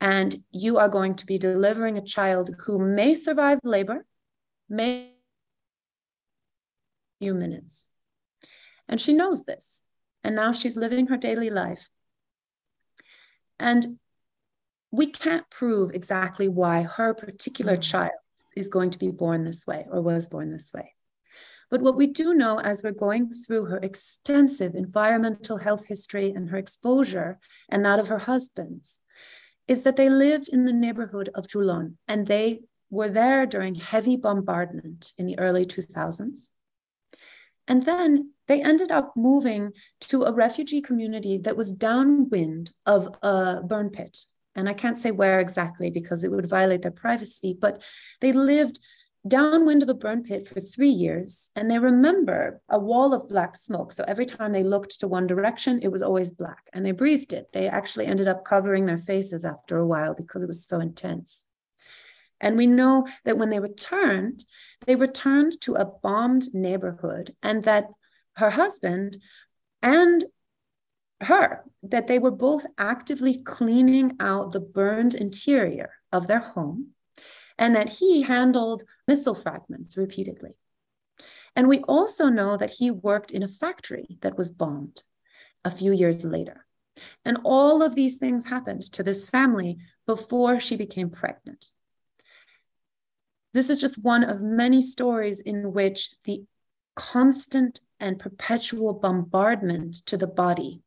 [0.00, 4.04] And you are going to be delivering a child who may survive labor,
[4.68, 5.14] may
[7.18, 7.90] few minutes.
[8.88, 9.82] And she knows this.
[10.24, 11.88] And now she's living her daily life.
[13.60, 13.98] And
[14.90, 17.82] we can't prove exactly why her particular mm.
[17.82, 18.12] child
[18.56, 20.94] is going to be born this way or was born this way.
[21.70, 26.48] But what we do know as we're going through her extensive environmental health history and
[26.50, 29.00] her exposure and that of her husband's
[29.66, 32.60] is that they lived in the neighborhood of Jolan and they
[32.90, 36.50] were there during heavy bombardment in the early 2000s.
[37.68, 43.62] And then they ended up moving to a refugee community that was downwind of a
[43.62, 44.18] burn pit.
[44.54, 47.82] And I can't say where exactly because it would violate their privacy, but
[48.20, 48.78] they lived
[49.26, 51.50] downwind of a burn pit for three years.
[51.56, 53.90] And they remember a wall of black smoke.
[53.92, 57.32] So every time they looked to one direction, it was always black and they breathed
[57.32, 57.48] it.
[57.52, 61.46] They actually ended up covering their faces after a while because it was so intense.
[62.40, 64.44] And we know that when they returned,
[64.86, 67.88] they returned to a bombed neighborhood and that
[68.36, 69.16] her husband
[69.82, 70.24] and
[71.20, 76.88] her, that they were both actively cleaning out the burned interior of their home
[77.58, 80.56] and that he handled missile fragments repeatedly.
[81.56, 85.02] And we also know that he worked in a factory that was bombed
[85.64, 86.66] a few years later.
[87.24, 91.70] And all of these things happened to this family before she became pregnant.
[93.54, 96.44] This is just one of many stories in which the
[96.96, 100.82] constant and perpetual bombardment to the body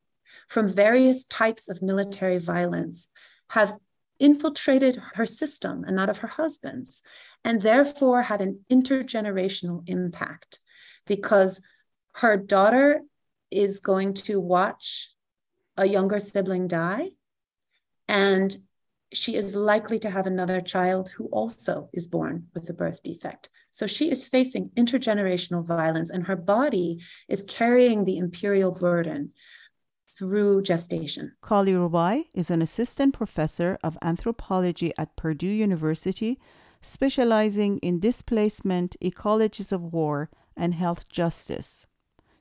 [0.49, 3.07] from various types of military violence
[3.49, 3.75] have
[4.19, 7.03] infiltrated her system and that of her husband's,
[7.43, 10.59] and therefore had an intergenerational impact
[11.05, 11.61] because
[12.15, 13.01] her daughter
[13.49, 15.09] is going to watch
[15.77, 17.11] a younger sibling die
[18.07, 18.57] and
[19.13, 23.49] she is likely to have another child who also is born with a birth defect.
[23.71, 29.31] So she is facing intergenerational violence, and her body is carrying the imperial burden
[30.17, 31.31] through gestation.
[31.41, 36.39] Kali Rubaii is an assistant professor of anthropology at Purdue University,
[36.81, 41.85] specializing in displacement, ecologies of war, and health justice.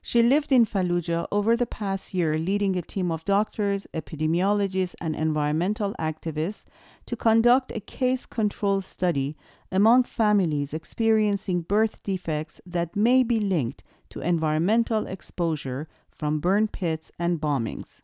[0.09, 5.13] She lived in Fallujah over the past year, leading a team of doctors, epidemiologists, and
[5.13, 6.63] environmental activists
[7.07, 9.35] to conduct a case control study
[9.69, 17.11] among families experiencing birth defects that may be linked to environmental exposure from burn pits
[17.19, 17.99] and bombings.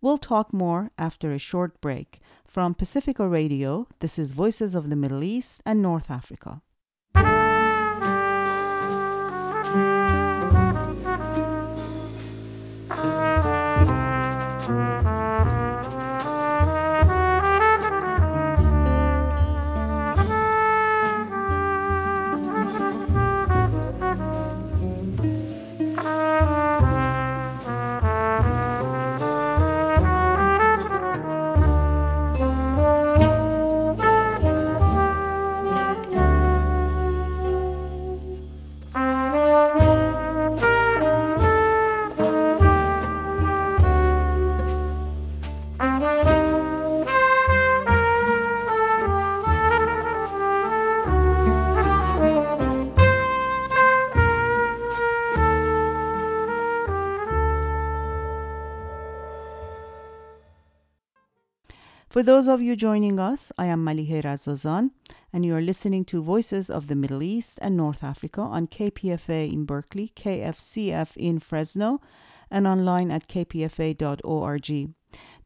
[0.00, 2.18] We'll talk more after a short break.
[2.44, 6.62] From Pacifica Radio, this is Voices of the Middle East and North Africa.
[62.12, 64.90] For those of you joining us, I am Malihe Razazan,
[65.32, 69.50] and you are listening to Voices of the Middle East and North Africa on KPFA
[69.50, 72.02] in Berkeley, KFCF in Fresno,
[72.50, 74.90] and online at kpfa.org.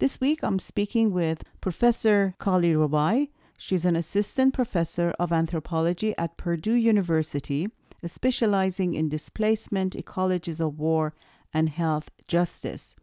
[0.00, 3.28] This week I'm speaking with Professor Kali Rubaii.
[3.56, 7.68] She's an assistant professor of anthropology at Purdue University,
[8.04, 11.14] specializing in displacement, ecologies of war,
[11.54, 12.96] and health justice.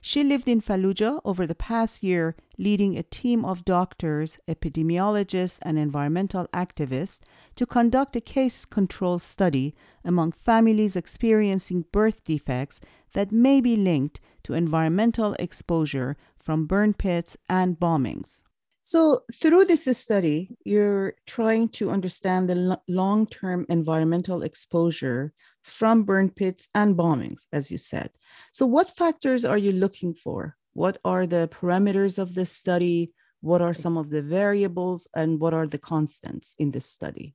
[0.00, 5.78] She lived in Fallujah over the past year, leading a team of doctors, epidemiologists, and
[5.78, 7.20] environmental activists
[7.56, 12.80] to conduct a case control study among families experiencing birth defects
[13.12, 18.42] that may be linked to environmental exposure from burn pits and bombings.
[18.82, 25.32] So, through this study, you're trying to understand the long term environmental exposure
[25.70, 28.10] from burn pits and bombings, as you said.
[28.52, 30.56] So, what factors are you looking for?
[30.72, 33.12] What are the parameters of this study?
[33.40, 37.34] What are some of the variables and what are the constants in this study?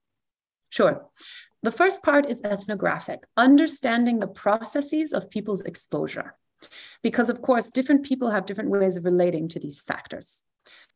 [0.69, 1.05] Sure.
[1.63, 6.35] The first part is ethnographic, understanding the processes of people's exposure.
[7.01, 10.43] Because, of course, different people have different ways of relating to these factors.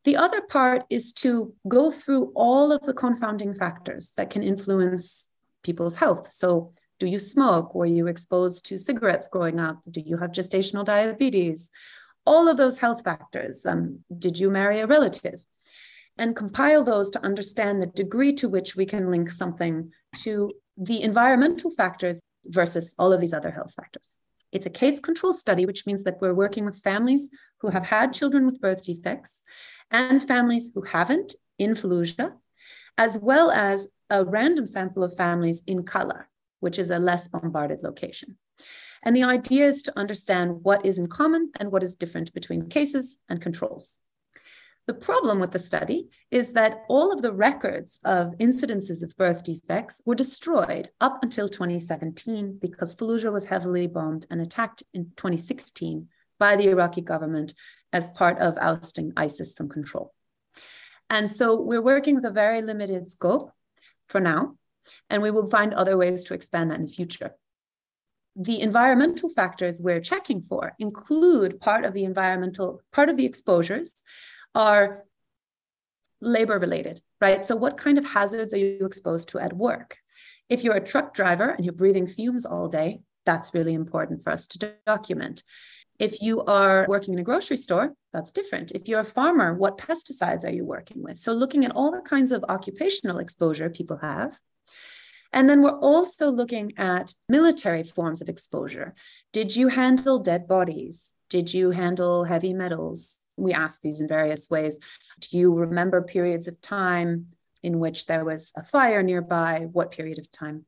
[0.05, 5.27] The other part is to go through all of the confounding factors that can influence
[5.63, 6.31] people's health.
[6.31, 7.73] So, do you smoke?
[7.73, 9.79] Were you exposed to cigarettes growing up?
[9.89, 11.71] Do you have gestational diabetes?
[12.25, 13.65] All of those health factors.
[13.65, 15.43] Um, did you marry a relative?
[16.17, 21.01] And compile those to understand the degree to which we can link something to the
[21.01, 24.17] environmental factors versus all of these other health factors.
[24.51, 27.29] It's a case control study, which means that we're working with families
[27.61, 29.43] who have had children with birth defects
[29.91, 32.33] and families who haven't in Fallujah,
[32.97, 36.25] as well as a random sample of families in Kala,
[36.60, 38.38] which is a less bombarded location.
[39.03, 42.70] And the idea is to understand what is in common and what is different between
[42.70, 43.99] cases and controls.
[44.88, 49.43] The problem with the study is that all of the records of incidences of birth
[49.43, 56.07] defects were destroyed up until 2017 because Fallujah was heavily bombed and attacked in 2016
[56.39, 57.53] by the Iraqi government
[57.93, 60.12] as part of ousting ISIS from control.
[61.10, 63.51] And so we're working with a very limited scope
[64.07, 64.55] for now,
[65.09, 67.32] and we will find other ways to expand that in the future.
[68.36, 73.93] The environmental factors we're checking for include part of the environmental, part of the exposures
[74.55, 75.03] are
[76.21, 77.45] labor related, right?
[77.45, 79.97] So, what kind of hazards are you exposed to at work?
[80.49, 84.32] If you're a truck driver and you're breathing fumes all day, that's really important for
[84.32, 85.43] us to document.
[85.99, 88.71] If you are working in a grocery store, that's different.
[88.71, 91.17] If you're a farmer, what pesticides are you working with?
[91.17, 94.38] So, looking at all the kinds of occupational exposure people have.
[95.32, 98.95] And then we're also looking at military forms of exposure.
[99.32, 101.11] Did you handle dead bodies?
[101.30, 103.20] Did you handle heavy metals?
[103.38, 104.80] We ask these in various ways.
[105.20, 107.28] Do you remember periods of time
[107.61, 109.67] in which there was a fire nearby?
[109.72, 110.65] What period of time?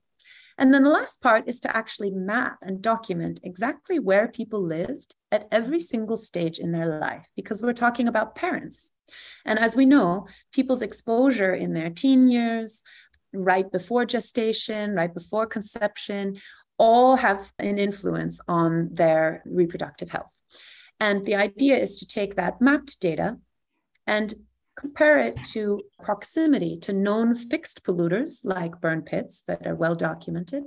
[0.58, 5.16] And then the last part is to actually map and document exactly where people lived
[5.32, 8.94] at every single stage in their life, because we're talking about parents.
[9.44, 12.84] And as we know, people's exposure in their teen years,
[13.34, 16.38] right before gestation, right before conception,
[16.78, 20.36] all have an influence on their reproductive health.
[21.00, 23.38] And the idea is to take that mapped data
[24.08, 24.34] and
[24.76, 30.64] compare it to proximity to known fixed polluters like burn pits that are well documented,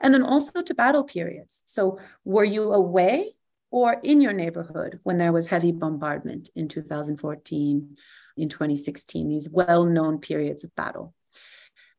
[0.00, 1.62] and then also to battle periods.
[1.64, 3.34] So, were you away
[3.70, 7.96] or in your neighborhood when there was heavy bombardment in 2014,
[8.36, 11.14] in 2016, these well known periods of battle?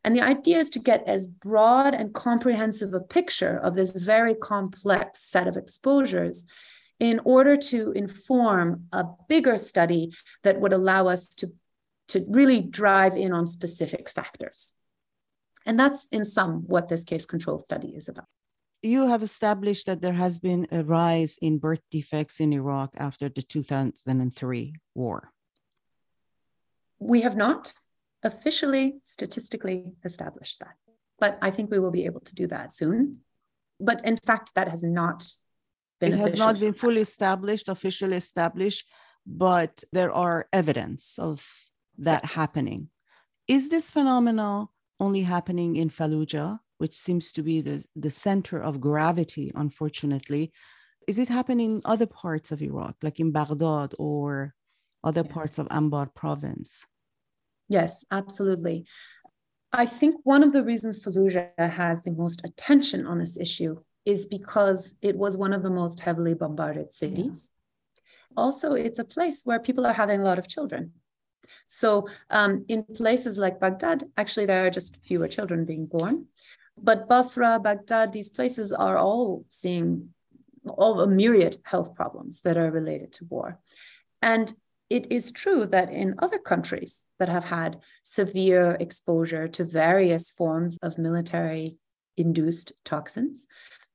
[0.08, 4.36] And the idea is to get as broad and comprehensive a picture of this very
[4.36, 6.46] complex set of exposures
[6.98, 10.12] in order to inform a bigger study
[10.44, 11.52] that would allow us to,
[12.08, 14.72] to really drive in on specific factors.
[15.66, 18.28] And that's in sum what this case control study is about.
[18.82, 23.28] You have established that there has been a rise in birth defects in Iraq after
[23.28, 25.34] the 2003 war.
[26.98, 27.74] We have not
[28.32, 30.76] officially statistically established that,
[31.20, 33.22] but I think we will be able to do that soon.
[33.80, 35.20] But in fact, that has not
[36.00, 38.84] it has not been fully established, officially established,
[39.26, 41.46] but there are evidence of
[41.98, 42.34] that yes.
[42.34, 42.90] happening.
[43.48, 44.68] Is this phenomenon
[45.00, 50.52] only happening in Fallujah, which seems to be the, the center of gravity, unfortunately?
[51.08, 54.54] Is it happening in other parts of Iraq, like in Baghdad or
[55.04, 55.34] other yes.
[55.34, 56.86] parts of Anbar province?
[57.70, 58.86] Yes, absolutely.
[59.74, 64.26] I think one of the reasons Fallujah has the most attention on this issue is
[64.26, 67.52] because it was one of the most heavily bombarded cities.
[68.38, 70.94] Also, it's a place where people are having a lot of children.
[71.66, 76.28] So, um, in places like Baghdad, actually, there are just fewer children being born.
[76.82, 80.14] But Basra, Baghdad, these places are all seeing
[80.66, 83.60] all a myriad health problems that are related to war.
[84.22, 84.52] And
[84.90, 90.78] it is true that in other countries that have had severe exposure to various forms
[90.82, 91.78] of military
[92.16, 93.48] induced toxins,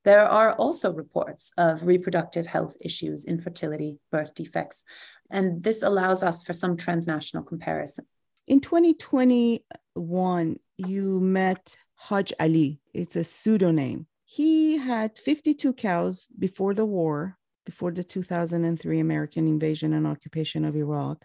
[0.04, 4.84] there are also reports of reproductive health issues, infertility, birth defects,
[5.30, 8.04] and this allows us for some transnational comparison.
[8.46, 12.80] In 2021, you met Haj Ali.
[12.92, 14.06] It's a pseudonym.
[14.24, 20.76] He had 52 cows before the war, before the 2003 American invasion and occupation of
[20.76, 21.24] Iraq.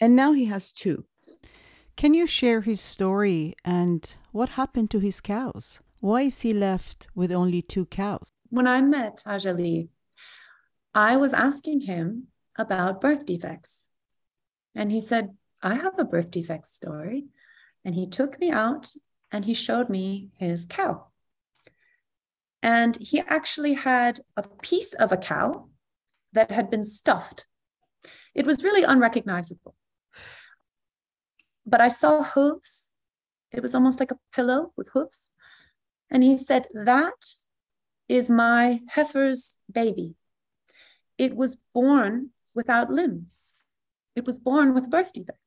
[0.00, 1.04] And now he has two.
[1.96, 5.80] Can you share his story and what happened to his cows?
[6.00, 8.30] Why is he left with only two cows?
[8.50, 9.88] When I met Haj Ali,
[10.94, 13.82] I was asking him about birth defects.
[14.74, 17.26] And he said, I have a birth defect story.
[17.84, 18.92] And he took me out
[19.32, 21.07] and he showed me his cow.
[22.62, 25.68] And he actually had a piece of a cow
[26.32, 27.46] that had been stuffed.
[28.34, 29.74] It was really unrecognizable.
[31.66, 32.92] But I saw hooves.
[33.52, 35.28] It was almost like a pillow with hooves.
[36.10, 37.34] And he said, That
[38.08, 40.14] is my heifer's baby.
[41.18, 43.44] It was born without limbs,
[44.16, 45.38] it was born with birth defects.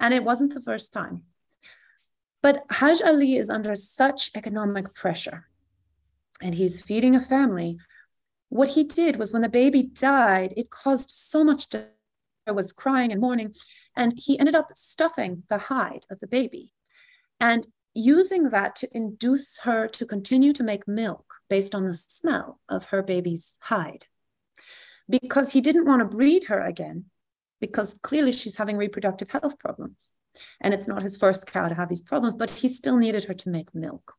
[0.00, 1.22] And it wasn't the first time.
[2.42, 5.48] But Haj Ali is under such economic pressure
[6.42, 7.78] and he's feeding a family.
[8.48, 11.66] What he did was when the baby died, it caused so much
[12.46, 13.54] I was crying and mourning,
[13.96, 16.72] and he ended up stuffing the hide of the baby.
[17.40, 22.60] And using that to induce her to continue to make milk based on the smell
[22.68, 24.06] of her baby's hide.
[25.08, 27.06] Because he didn't want to breed her again,
[27.60, 30.12] because clearly she's having reproductive health problems.
[30.60, 33.34] And it's not his first cow to have these problems, but he still needed her
[33.34, 34.14] to make milk.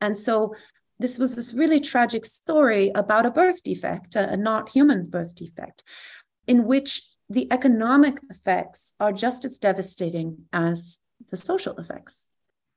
[0.00, 0.54] And so
[1.02, 5.34] this was this really tragic story about a birth defect, a, a not human birth
[5.34, 5.82] defect,
[6.46, 11.00] in which the economic effects are just as devastating as
[11.30, 12.28] the social effects.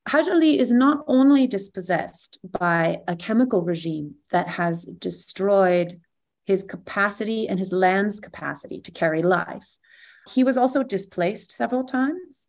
[0.07, 5.93] Haj Ali is not only dispossessed by a chemical regime that has destroyed
[6.45, 9.65] his capacity and his land's capacity to carry life,
[10.27, 12.47] he was also displaced several times.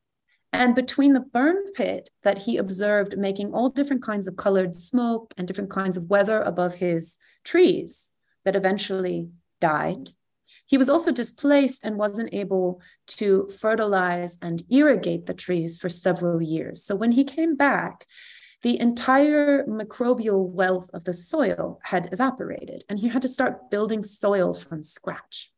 [0.56, 5.34] And between the burn pit that he observed making all different kinds of colored smoke
[5.36, 8.10] and different kinds of weather above his trees
[8.46, 9.28] that eventually
[9.60, 10.08] died,
[10.64, 16.40] he was also displaced and wasn't able to fertilize and irrigate the trees for several
[16.40, 16.82] years.
[16.82, 18.06] So when he came back,
[18.62, 24.02] the entire microbial wealth of the soil had evaporated, and he had to start building
[24.02, 25.52] soil from scratch.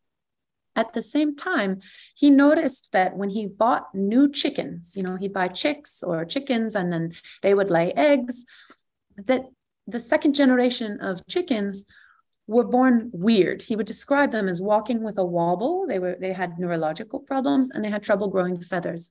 [0.78, 1.80] At the same time,
[2.14, 6.76] he noticed that when he bought new chickens, you know, he'd buy chicks or chickens
[6.76, 8.46] and then they would lay eggs,
[9.16, 9.42] that
[9.88, 11.84] the second generation of chickens
[12.46, 13.60] were born weird.
[13.60, 15.84] He would describe them as walking with a wobble.
[15.88, 19.10] They were they had neurological problems and they had trouble growing feathers.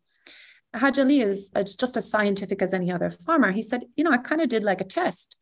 [0.74, 3.51] Haj Ali is just as scientific as any other farmer.
[3.51, 5.36] He said, you know, I kind of did like a test.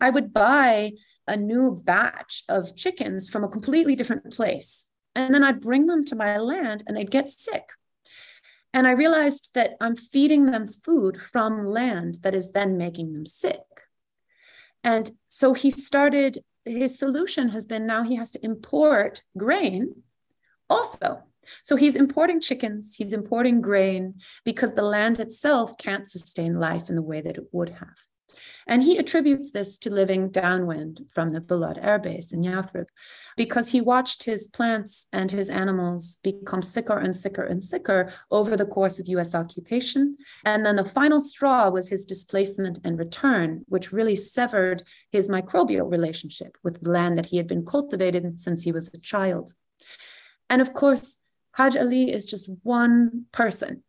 [0.00, 0.92] I would buy
[1.26, 4.86] a new batch of chickens from a completely different place.
[5.14, 7.68] And then I'd bring them to my land and they'd get sick.
[8.72, 13.24] And I realized that I'm feeding them food from land that is then making them
[13.24, 13.60] sick.
[14.82, 20.02] And so he started his solution has been now he has to import grain
[20.70, 21.22] also.
[21.62, 26.94] So he's importing chickens, he's importing grain because the land itself can't sustain life in
[26.96, 27.96] the way that it would have.
[28.66, 32.86] And he attributes this to living downwind from the Balad air base in Yathrib
[33.36, 38.56] because he watched his plants and his animals become sicker and sicker and sicker over
[38.56, 40.16] the course of US occupation.
[40.44, 45.90] And then the final straw was his displacement and return, which really severed his microbial
[45.90, 49.52] relationship with the land that he had been cultivated since he was a child.
[50.50, 51.16] And of course,
[51.54, 53.82] Haj Ali is just one person.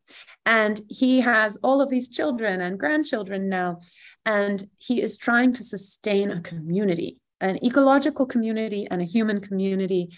[0.45, 3.80] And he has all of these children and grandchildren now.
[4.26, 10.09] And he is trying to sustain a community, an ecological community and a human community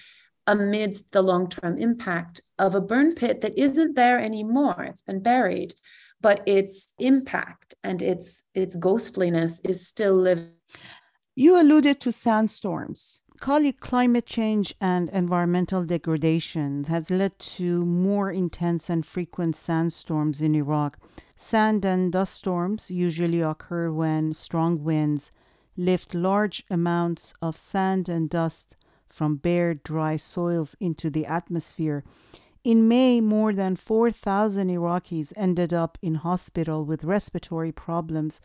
[0.45, 4.83] amidst the long term impact of a burn pit that isn't there anymore.
[4.83, 5.73] It's been buried,
[6.19, 10.51] but its impact and its, its ghostliness is still living.
[11.35, 13.21] You alluded to sandstorms.
[13.39, 20.55] Kali, climate change and environmental degradation has led to more intense and frequent sandstorms in
[20.55, 20.97] Iraq.
[21.35, 25.31] Sand and dust storms usually occur when strong winds
[25.77, 28.75] lift large amounts of sand and dust
[29.07, 32.03] from bare, dry soils into the atmosphere.
[32.63, 38.41] In May, more than 4,000 Iraqis ended up in hospital with respiratory problems.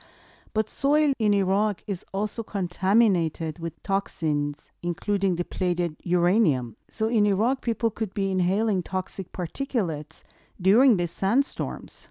[0.55, 6.77] But soil in Iraq is also contaminated with toxins, including depleted uranium.
[6.89, 10.23] So in Iraq, people could be inhaling toxic particulates
[10.61, 12.09] during these sandstorms.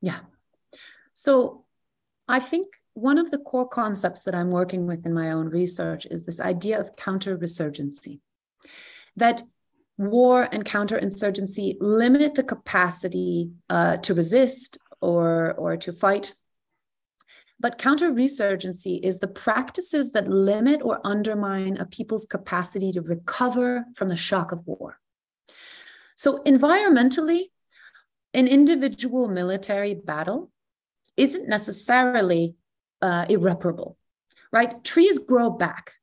[0.00, 0.20] Yeah.
[1.12, 1.64] So
[2.26, 6.06] I think one of the core concepts that I'm working with in my own research
[6.06, 8.20] is this idea of counter resurgency.
[9.16, 9.42] That
[9.98, 16.34] war and counterinsurgency limit the capacity uh, to resist or, or to fight.
[17.60, 23.84] But counter resurgency is the practices that limit or undermine a people's capacity to recover
[23.94, 24.98] from the shock of war.
[26.16, 27.44] So, environmentally,
[28.34, 30.50] an individual military battle
[31.16, 32.56] isn't necessarily
[33.00, 33.96] uh, irreparable,
[34.52, 34.82] right?
[34.82, 35.94] Trees grow back,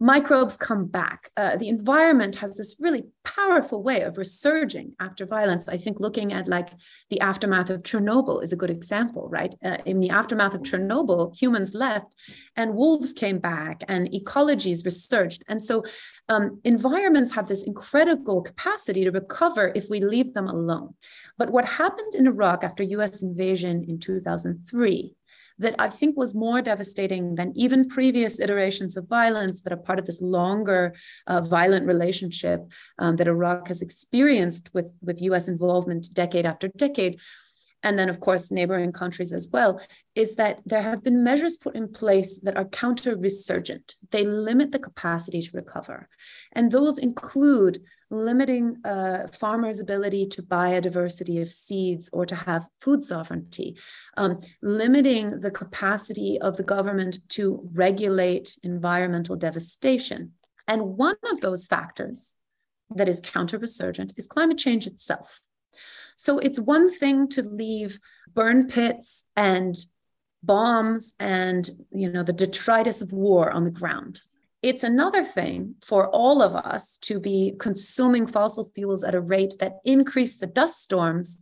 [0.00, 1.30] microbes come back.
[1.36, 5.68] Uh, the environment has this really powerful way of resurging after violence.
[5.68, 6.70] I think looking at like
[7.10, 9.54] the aftermath of Chernobyl is a good example, right?
[9.64, 12.14] Uh, in the aftermath of Chernobyl, humans left
[12.56, 15.42] and wolves came back and ecologies resurged.
[15.48, 15.84] And so
[16.28, 20.94] um, environments have this incredible capacity to recover if we leave them alone.
[21.38, 25.14] But what happened in Iraq after US invasion in 2003
[25.58, 29.98] that I think was more devastating than even previous iterations of violence that are part
[29.98, 30.94] of this longer
[31.26, 32.60] uh, violent relationship
[32.98, 37.20] um, that Iraq has experienced with, with US involvement decade after decade
[37.82, 39.80] and then of course neighboring countries as well
[40.14, 44.72] is that there have been measures put in place that are counter resurgent they limit
[44.72, 46.08] the capacity to recover
[46.52, 47.78] and those include
[48.10, 53.76] limiting uh, farmers' ability to buy a diversity of seeds or to have food sovereignty,
[54.16, 60.32] um, limiting the capacity of the government to regulate environmental devastation.
[60.66, 62.36] And one of those factors
[62.94, 65.40] that is counter resurgent is climate change itself.
[66.18, 67.98] So it's one thing to leave
[68.34, 69.74] burn pits and
[70.42, 74.20] bombs and you know the detritus of war on the ground
[74.62, 79.54] it's another thing for all of us to be consuming fossil fuels at a rate
[79.60, 81.40] that increase the dust storms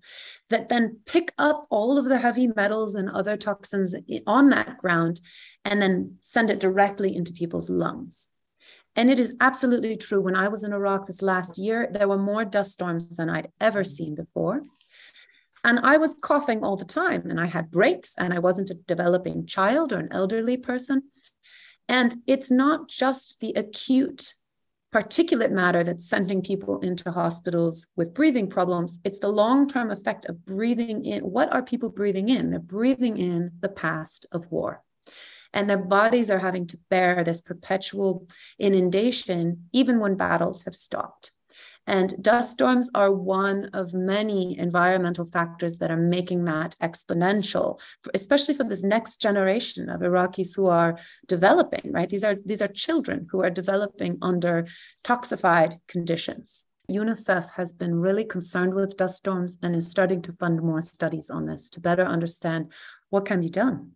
[0.51, 3.95] that then pick up all of the heavy metals and other toxins
[4.27, 5.21] on that ground
[5.65, 8.29] and then send it directly into people's lungs.
[8.97, 10.21] And it is absolutely true.
[10.21, 13.53] When I was in Iraq this last year, there were more dust storms than I'd
[13.61, 14.63] ever seen before.
[15.65, 18.75] And I was coughing all the time, and I had breaks, and I wasn't a
[18.75, 21.03] developing child or an elderly person.
[21.89, 24.35] And it's not just the acute
[24.95, 28.99] particulate matter that's sending people into hospitals with breathing problems.
[29.05, 31.23] It's the long term effect of breathing in.
[31.23, 32.51] What are people breathing in?
[32.51, 34.83] They're breathing in the past of war.
[35.57, 38.29] And their bodies are having to bear this perpetual
[38.59, 41.31] inundation, even when battles have stopped.
[41.87, 47.81] And dust storms are one of many environmental factors that are making that exponential,
[48.13, 52.11] especially for this next generation of Iraqis who are developing, right?
[52.11, 54.67] These are these are children who are developing under
[55.05, 56.67] toxified conditions.
[56.91, 61.31] UNICEF has been really concerned with dust storms and is starting to fund more studies
[61.31, 62.71] on this to better understand
[63.09, 63.96] what can be done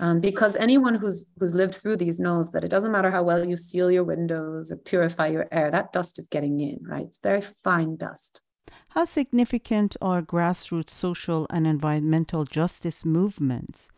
[0.00, 3.46] um, because anyone who's who's lived through these knows that it doesn't matter how well
[3.46, 7.18] you seal your windows or purify your air that dust is getting in right it's
[7.18, 8.40] very fine dust
[8.88, 13.88] how significant are grassroots social and environmental justice movements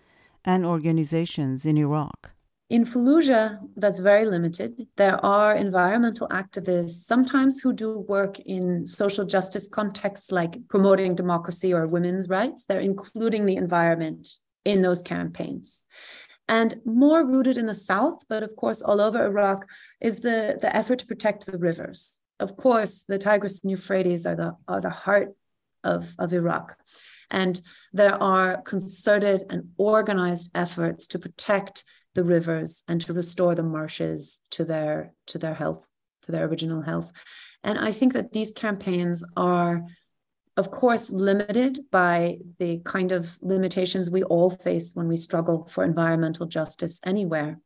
[0.45, 2.35] and organizations in iraq
[2.71, 4.87] in Fallujah, that's very limited.
[4.97, 11.75] There are environmental activists, sometimes who do work in social justice contexts like promoting democracy
[11.75, 12.65] or women's rights.
[12.65, 14.27] They're including the environment
[14.65, 15.85] in those campaigns.
[16.49, 19.67] And more rooted in the South, but of course all over Iraq,
[20.01, 22.19] is the, the effort to protect the rivers.
[22.41, 25.35] Of course, the Tigris and Euphrates are the, are the heart
[25.83, 26.77] of, of Iraq.
[27.31, 27.61] And
[27.93, 31.85] there are concerted and organized efforts to protect
[32.15, 35.85] the rivers and to restore the marshes to their to their health,
[36.23, 37.13] to their original health.
[37.65, 39.85] And I think that these campaigns are
[40.57, 45.85] of course, limited by the kind of limitations we all face when we struggle for
[45.85, 47.59] environmental justice anywhere.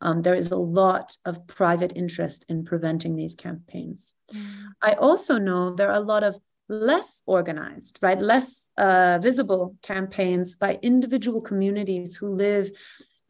[0.00, 4.14] Um, there is a lot of private interest in preventing these campaigns.
[4.34, 4.66] Mm.
[4.82, 6.36] I also know there are a lot of
[6.68, 12.70] less organized, right, less uh, visible campaigns by individual communities who live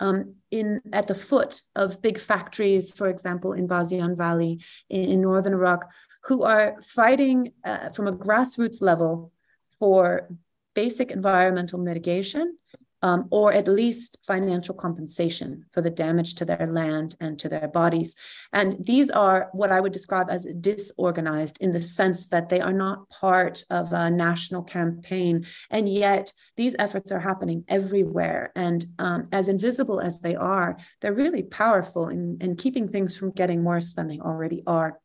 [0.01, 5.21] um, in at the foot of big factories, for example, in Bazian Valley in, in
[5.21, 5.87] northern Iraq,
[6.27, 9.33] who are fighting uh, from a grassroots level
[9.79, 10.29] for
[10.75, 12.57] basic environmental mitigation
[13.03, 17.69] um, or at least financial compensation for the damage to their land and to their
[17.69, 18.17] bodies.
[18.53, 22.73] And these are what I would describe as disorganized in the sense that they are
[22.73, 25.47] not part of a national campaign.
[25.71, 28.51] And yet, these efforts are happening everywhere.
[28.57, 33.31] And um, as invisible as they are, they're really powerful in, in keeping things from
[33.31, 34.99] getting worse than they already are.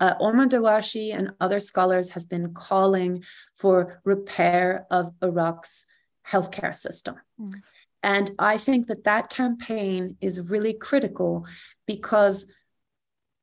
[0.00, 3.22] Uh, Omar Dewachi and other scholars have been calling
[3.56, 5.84] for repair of Iraq's
[6.26, 7.16] healthcare system.
[7.40, 7.60] Mm.
[8.02, 11.46] And I think that that campaign is really critical
[11.86, 12.46] because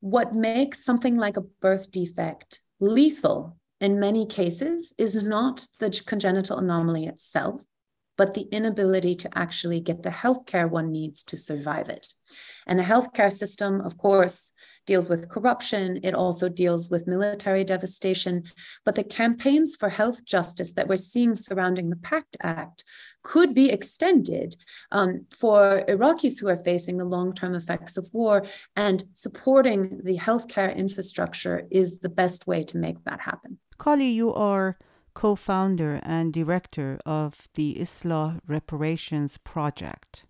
[0.00, 6.58] what makes something like a birth defect lethal in many cases is not the congenital
[6.58, 7.62] anomaly itself,
[8.18, 12.08] but the inability to actually get the healthcare one needs to survive it.
[12.66, 14.52] And the healthcare system, of course,
[14.86, 16.00] deals with corruption.
[16.02, 18.42] It also deals with military devastation.
[18.84, 22.84] But the campaigns for health justice that we're seeing surrounding the PACT Act
[23.22, 24.56] could be extended
[24.90, 28.46] um, for Iraqis who are facing the long term effects of war.
[28.76, 33.58] And supporting the healthcare infrastructure is the best way to make that happen.
[33.78, 34.76] Kali, you are
[35.18, 40.24] co founder and director of the Islah Reparations Project.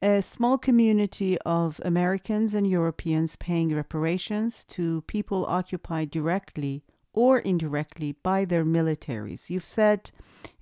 [0.00, 8.12] A small community of Americans and Europeans paying reparations to people occupied directly or indirectly
[8.22, 9.50] by their militaries.
[9.50, 10.12] You've said,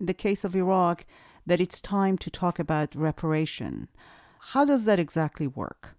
[0.00, 1.04] in the case of Iraq,
[1.44, 3.88] that it's time to talk about reparation.
[4.38, 5.94] How does that exactly work?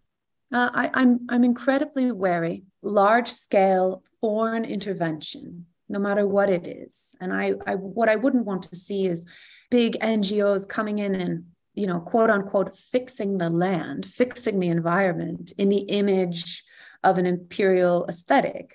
[0.52, 2.64] Uh, I, I'm, I'm incredibly wary.
[2.82, 7.16] Large scale foreign intervention no matter what it is.
[7.20, 9.26] And I, I what I wouldn't want to see is
[9.70, 15.54] big NGOs coming in and you know quote unquote fixing the land, fixing the environment
[15.58, 16.64] in the image
[17.04, 18.74] of an imperial aesthetic.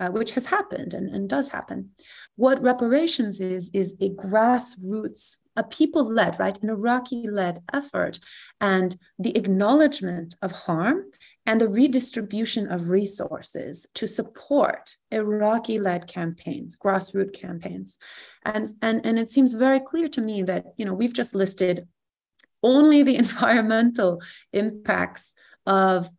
[0.00, 1.90] Uh, which has happened and, and does happen.
[2.36, 8.20] What reparations is, is a grassroots, a people led, right, an Iraqi led effort,
[8.60, 11.06] and the acknowledgement of harm
[11.48, 17.96] and the redistribution of resources to support Iraqi led campaigns, grassroots campaigns.
[18.44, 21.88] And, and, and it seems very clear to me that you know, we've just listed
[22.62, 24.20] only the environmental
[24.52, 25.32] impacts
[25.64, 26.10] of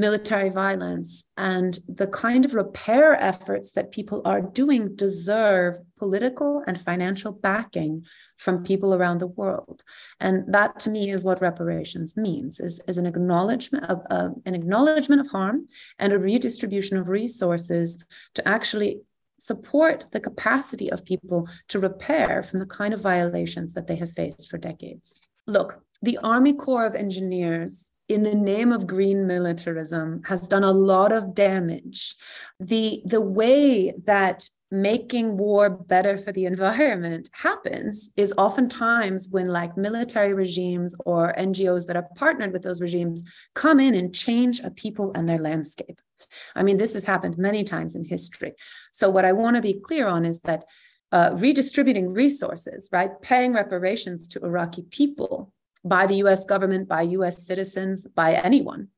[0.00, 1.24] military violence.
[1.36, 8.04] And the kind of repair efforts that people are doing deserve political and financial backing
[8.38, 9.82] from people around the world.
[10.18, 14.54] And that to me is what reparations means is, is an acknowledgement of uh, an
[14.54, 18.02] acknowledgement of harm and a redistribution of resources
[18.34, 19.02] to actually
[19.38, 24.12] support the capacity of people to repair from the kind of violations that they have
[24.12, 25.20] faced for decades.
[25.46, 30.72] Look the army corps of engineers in the name of green militarism has done a
[30.72, 32.16] lot of damage.
[32.58, 39.76] The, the way that making war better for the environment happens is oftentimes when like
[39.76, 43.22] military regimes or NGOs that are partnered with those regimes
[43.54, 46.00] come in and change a people and their landscape.
[46.56, 48.54] I mean, this has happened many times in history.
[48.90, 50.64] So what I want to be clear on is that
[51.12, 55.52] uh, redistributing resources, right, paying reparations to Iraqi people
[55.84, 58.88] by the US government, by US citizens, by anyone,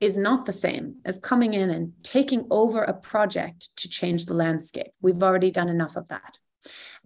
[0.00, 4.34] is not the same as coming in and taking over a project to change the
[4.34, 4.92] landscape.
[5.00, 6.38] We've already done enough of that.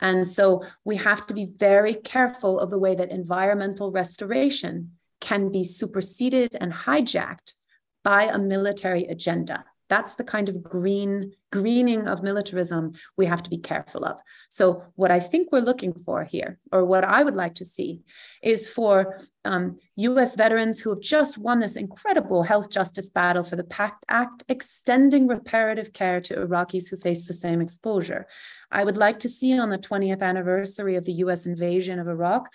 [0.01, 5.53] And so we have to be very careful of the way that environmental restoration can
[5.53, 7.55] be superseded and hijacked
[8.03, 9.65] by a military agenda.
[9.91, 14.17] That's the kind of green greening of militarism we have to be careful of.
[14.49, 18.01] So, what I think we're looking for here, or what I would like to see,
[18.41, 23.57] is for um, US veterans who have just won this incredible health justice battle for
[23.57, 28.29] the PACT Act, extending reparative care to Iraqis who face the same exposure.
[28.71, 32.49] I would like to see on the 20th anniversary of the US invasion of Iraq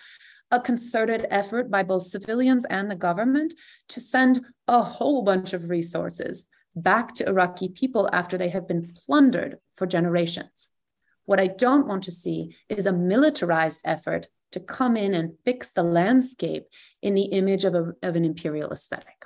[0.50, 3.52] a concerted effort by both civilians and the government
[3.88, 6.44] to send a whole bunch of resources
[6.76, 10.70] back to Iraqi people after they have been plundered for generations.
[11.24, 15.70] What I don't want to see is a militarized effort to come in and fix
[15.70, 16.66] the landscape
[17.02, 19.24] in the image of, a, of an imperial aesthetic.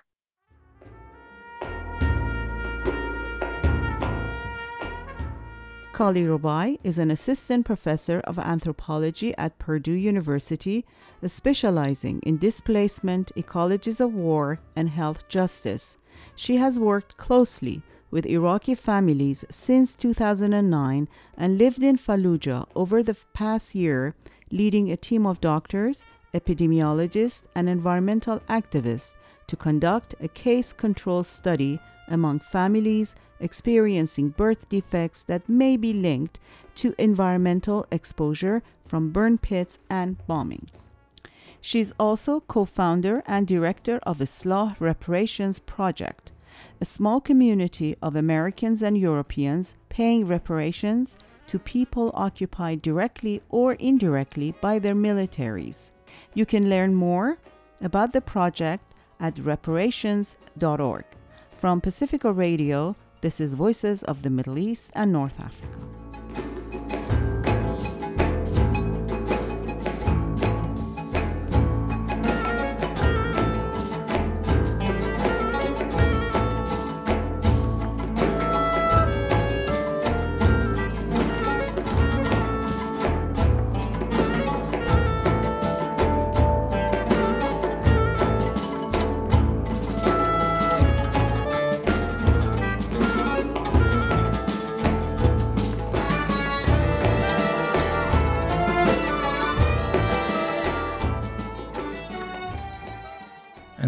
[5.92, 10.86] Kali Rubaii is an assistant professor of anthropology at Purdue University,
[11.26, 15.98] specializing in displacement, ecologies of war, and health justice.
[16.34, 23.16] She has worked closely with Iraqi families since 2009 and lived in Fallujah over the
[23.32, 24.14] past year,
[24.50, 26.04] leading a team of doctors,
[26.34, 29.14] epidemiologists, and environmental activists
[29.46, 36.38] to conduct a case control study among families experiencing birth defects that may be linked
[36.74, 40.88] to environmental exposure from burn pits and bombings.
[41.60, 46.32] She's also co founder and director of Islah Reparations Project,
[46.80, 51.16] a small community of Americans and Europeans paying reparations
[51.48, 55.90] to people occupied directly or indirectly by their militaries.
[56.32, 57.38] You can learn more
[57.82, 61.04] about the project at reparations.org.
[61.52, 65.99] From Pacifica Radio, this is Voices of the Middle East and North Africa.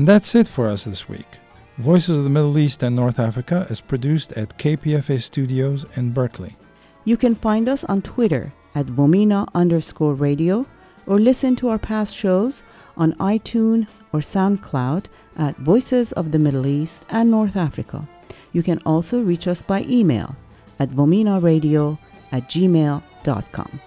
[0.02, 1.38] And that's it for us this week.
[1.78, 6.56] Voices of the Middle East and North Africa is produced at KPFA Studios in Berkeley.
[7.04, 10.66] You can find us on Twitter at VOMENA underscore radio
[11.06, 12.64] or listen to our past shows
[12.96, 15.04] on iTunes or SoundCloud
[15.36, 18.08] at Voices of the Middle East and North Africa.
[18.52, 20.34] You can also reach us by email
[20.80, 21.96] at vomenaradio
[22.32, 23.80] at gmail.com.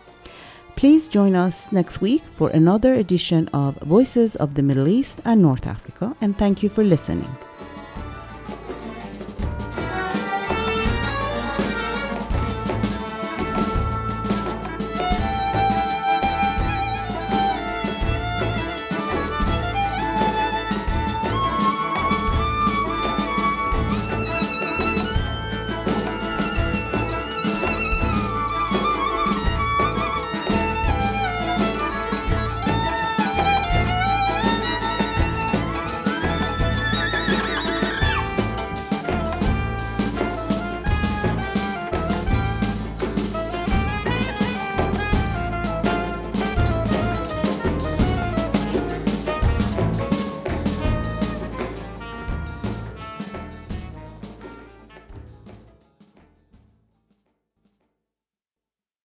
[0.76, 5.42] Please join us next week for another edition of Voices of the Middle East and
[5.42, 7.34] North Africa, and thank you for listening.